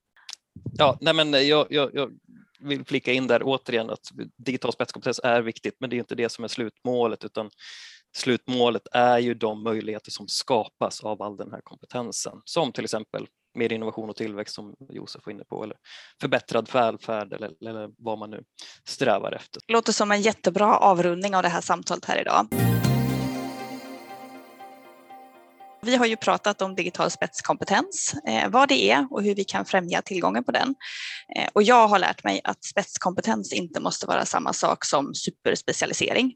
Ja, 0.77 0.97
nej 1.01 1.13
men 1.13 1.47
jag, 1.47 1.67
jag, 1.69 1.89
jag 1.93 2.12
vill 2.60 2.86
flika 2.86 3.12
in 3.12 3.27
där 3.27 3.41
återigen 3.43 3.89
att 3.89 4.12
digital 4.38 4.73
spetskompetens 4.73 5.19
är 5.23 5.41
viktigt, 5.41 5.75
men 5.79 5.89
det 5.89 5.95
är 5.95 5.99
inte 5.99 6.15
det 6.15 6.29
som 6.29 6.43
är 6.43 6.47
slutmålet, 6.47 7.25
utan 7.25 7.49
slutmålet 8.19 8.88
är 8.91 9.19
ju 9.19 9.34
de 9.34 9.63
möjligheter 9.63 10.12
som 10.12 10.27
skapas 10.27 11.03
av 11.03 11.21
all 11.21 11.38
den 11.38 11.51
här 11.51 11.62
kompetensen, 11.63 12.41
som 12.45 12.71
till 12.71 12.84
exempel 12.84 13.27
mer 13.58 13.73
innovation 13.73 14.10
och 14.10 14.15
tillväxt 14.15 14.55
som 14.55 14.75
Josef 14.89 15.21
var 15.25 15.34
inne 15.34 15.43
på, 15.43 15.63
eller 15.63 15.77
förbättrad 16.21 16.69
välfärd 16.73 17.34
eller, 17.34 17.51
eller 17.69 17.89
vad 17.97 18.19
man 18.19 18.29
nu 18.29 18.43
strävar 18.88 19.32
efter. 19.32 19.62
Låter 19.67 19.93
som 19.93 20.12
en 20.12 20.21
jättebra 20.21 20.77
avrundning 20.77 21.36
av 21.36 21.43
det 21.43 21.49
här 21.49 21.62
samtalet 21.62 22.05
här 22.05 22.21
idag. 22.21 22.47
Vi 25.82 25.95
har 25.95 26.05
ju 26.05 26.15
pratat 26.15 26.62
om 26.62 26.75
digital 26.75 27.12
spetskompetens, 27.12 28.15
eh, 28.27 28.49
vad 28.49 28.69
det 28.69 28.91
är 28.91 29.08
och 29.12 29.23
hur 29.23 29.36
vi 29.36 29.43
kan 29.43 29.65
främja 29.65 30.01
tillgången 30.01 30.43
på 30.43 30.51
den. 30.51 30.75
Eh, 31.36 31.49
och 31.53 31.63
jag 31.63 31.88
har 31.88 31.99
lärt 31.99 32.23
mig 32.23 32.41
att 32.43 32.63
spetskompetens 32.63 33.53
inte 33.53 33.79
måste 33.79 34.05
vara 34.05 34.25
samma 34.25 34.53
sak 34.53 34.86
som 34.86 35.15
superspecialisering. 35.15 36.34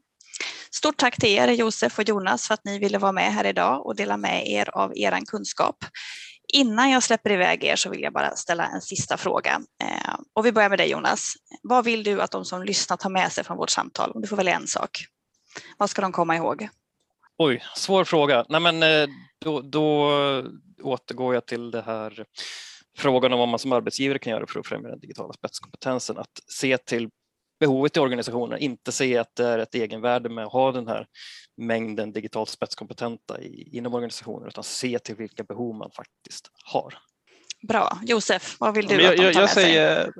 Stort 0.70 0.96
tack 0.96 1.16
till 1.16 1.28
er 1.28 1.48
Josef 1.48 1.98
och 1.98 2.08
Jonas 2.08 2.46
för 2.46 2.54
att 2.54 2.64
ni 2.64 2.78
ville 2.78 2.98
vara 2.98 3.12
med 3.12 3.32
här 3.32 3.46
idag 3.46 3.86
och 3.86 3.96
dela 3.96 4.16
med 4.16 4.48
er 4.48 4.70
av 4.76 4.92
er 4.98 5.20
kunskap. 5.26 5.76
Innan 6.52 6.90
jag 6.90 7.02
släpper 7.02 7.32
iväg 7.32 7.64
er 7.64 7.76
så 7.76 7.90
vill 7.90 8.00
jag 8.00 8.12
bara 8.12 8.36
ställa 8.36 8.66
en 8.66 8.80
sista 8.80 9.16
fråga. 9.16 9.60
Eh, 9.82 10.14
och 10.34 10.46
vi 10.46 10.52
börjar 10.52 10.68
med 10.68 10.78
dig 10.78 10.90
Jonas. 10.90 11.34
Vad 11.62 11.84
vill 11.84 12.02
du 12.02 12.20
att 12.20 12.30
de 12.30 12.44
som 12.44 12.62
lyssnar 12.62 12.96
tar 12.96 13.10
med 13.10 13.32
sig 13.32 13.44
från 13.44 13.56
vårt 13.56 13.70
samtal? 13.70 14.10
Om 14.10 14.22
du 14.22 14.28
får 14.28 14.36
välja 14.36 14.54
en 14.54 14.66
sak. 14.66 14.90
Vad 15.78 15.90
ska 15.90 16.02
de 16.02 16.12
komma 16.12 16.36
ihåg? 16.36 16.68
Oj, 17.38 17.62
svår 17.76 18.04
fråga. 18.04 18.44
Nej, 18.48 18.60
men 18.60 18.82
eh, 18.82 19.08
då, 19.44 19.60
då 19.60 20.10
återgår 20.82 21.34
jag 21.34 21.46
till 21.46 21.70
det 21.70 21.82
här 21.82 22.24
frågan 22.98 23.32
om 23.32 23.38
vad 23.38 23.48
man 23.48 23.58
som 23.58 23.72
arbetsgivare 23.72 24.18
kan 24.18 24.30
göra 24.30 24.46
för 24.46 24.60
att 24.60 24.66
främja 24.66 24.88
den 24.88 25.00
digitala 25.00 25.32
spetskompetensen. 25.32 26.18
Att 26.18 26.40
se 26.48 26.78
till 26.78 27.08
behovet 27.64 27.96
i 27.96 28.00
organisationen, 28.00 28.58
inte 28.58 28.92
se 28.92 29.18
att 29.18 29.36
det 29.36 29.46
är 29.46 29.58
ett 29.58 29.74
egenvärde 29.74 30.28
med 30.28 30.44
att 30.44 30.52
ha 30.52 30.72
den 30.72 30.88
här 30.88 31.06
mängden 31.56 32.12
digitalt 32.12 32.48
spetskompetenta 32.48 33.40
i, 33.40 33.76
inom 33.76 33.94
organisationen 33.94 34.48
utan 34.48 34.64
se 34.64 34.98
till 34.98 35.14
vilka 35.14 35.44
behov 35.44 35.74
man 35.74 35.90
faktiskt 35.90 36.50
har. 36.64 36.94
Bra. 37.68 37.98
Josef, 38.02 38.56
vad 38.60 38.74
vill 38.74 38.86
du 38.86 38.94
jag, 38.94 39.10
att 39.10 39.16
de 39.16 39.16
tar 39.16 39.24
jag, 39.24 39.34
jag 39.34 39.40
med 39.40 39.50
sig? 39.50 39.64
säger, 39.64 40.12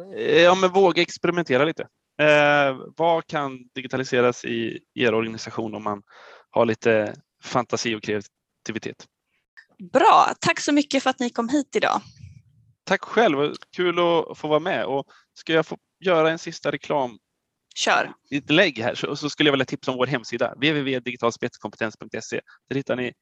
ja 0.45 0.55
men 0.55 0.73
våga 0.73 1.03
experimentera 1.03 1.65
lite. 1.65 1.83
Eh, 2.21 2.77
vad 2.97 3.27
kan 3.27 3.69
digitaliseras 3.75 4.45
i 4.45 4.79
er 4.95 5.15
organisation 5.15 5.75
om 5.75 5.83
man 5.83 6.03
har 6.51 6.67
lite 6.67 7.15
fantasi 7.43 7.95
och 7.95 8.03
kreativitet? 8.03 9.07
Bra. 9.93 10.35
Tack 10.41 10.61
så 10.61 10.73
mycket 10.73 11.03
för 11.03 11.11
att 11.11 11.21
ni 11.21 11.31
kom 11.31 11.49
hit 11.49 11.77
idag. 11.77 12.01
Tack 12.85 13.05
själv, 13.05 13.55
kul 13.77 13.99
att 13.99 14.39
få 14.39 14.49
vara 14.49 14.61
med. 14.61 14.85
Och 14.85 15.07
ska 15.35 15.53
jag 15.53 15.67
få 15.67 15.79
göra 16.05 16.31
en 16.31 16.39
sista 16.39 16.71
reklam 16.71 17.19
Kör. 17.75 18.13
inlägg 18.31 18.79
här 18.79 18.95
så, 18.95 19.17
så 19.17 19.31
skulle 19.31 19.49
jag 19.49 19.53
vilja 19.53 19.65
tipsa 19.65 19.91
om 19.91 19.97
vår 19.97 20.07
hemsida 20.07 20.55
www.digitalspetskompetens.se. 20.55 22.41
Där 22.69 22.77
hittar 22.77 22.97
ni 22.97 23.13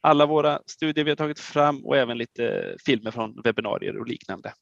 alla 0.00 0.26
våra 0.26 0.60
studier 0.66 1.04
vi 1.04 1.10
har 1.10 1.16
tagit 1.16 1.40
fram 1.40 1.84
och 1.84 1.96
även 1.96 2.18
lite 2.18 2.76
filmer 2.86 3.10
från 3.10 3.42
webbinarier 3.44 3.98
och 3.98 4.06
liknande. 4.06 4.52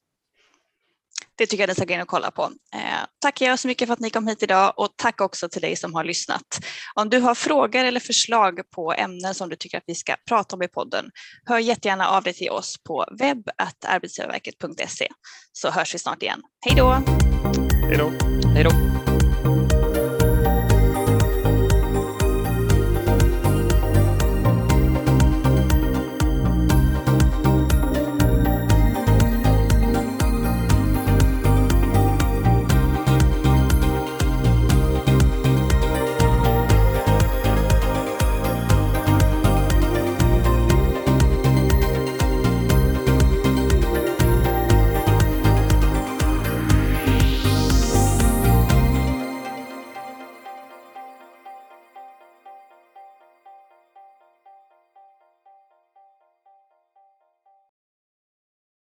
Det 1.38 1.46
tycker 1.46 1.62
jag 1.62 1.68
ni 1.68 1.74
ska 1.74 1.84
gå 1.84 1.94
in 1.94 2.00
och 2.00 2.08
kolla 2.08 2.30
på. 2.30 2.42
Eh, 2.74 2.80
tackar 3.18 3.46
jag 3.46 3.58
så 3.58 3.68
mycket 3.68 3.88
för 3.88 3.92
att 3.92 4.00
ni 4.00 4.10
kom 4.10 4.26
hit 4.26 4.42
idag 4.42 4.72
och 4.76 4.88
tack 4.96 5.20
också 5.20 5.48
till 5.48 5.62
dig 5.62 5.76
som 5.76 5.94
har 5.94 6.04
lyssnat. 6.04 6.60
Om 6.94 7.10
du 7.10 7.18
har 7.18 7.34
frågor 7.34 7.84
eller 7.84 8.00
förslag 8.00 8.60
på 8.74 8.92
ämnen 8.92 9.34
som 9.34 9.48
du 9.48 9.56
tycker 9.56 9.78
att 9.78 9.84
vi 9.86 9.94
ska 9.94 10.16
prata 10.28 10.56
om 10.56 10.62
i 10.62 10.68
podden, 10.68 11.10
hör 11.44 11.58
jättegärna 11.58 12.08
av 12.08 12.22
dig 12.22 12.32
till 12.32 12.50
oss 12.50 12.76
på 12.86 13.04
webb.arbetsgivarverket.se 13.18 15.08
så 15.52 15.70
hörs 15.70 15.94
vi 15.94 15.98
snart 15.98 16.22
igen. 16.22 16.42
Hej 16.60 16.76
då! 16.76 16.90
Hej 17.88 17.98
då! 17.98 18.12
Hej 18.54 18.64
då! 18.64 19.05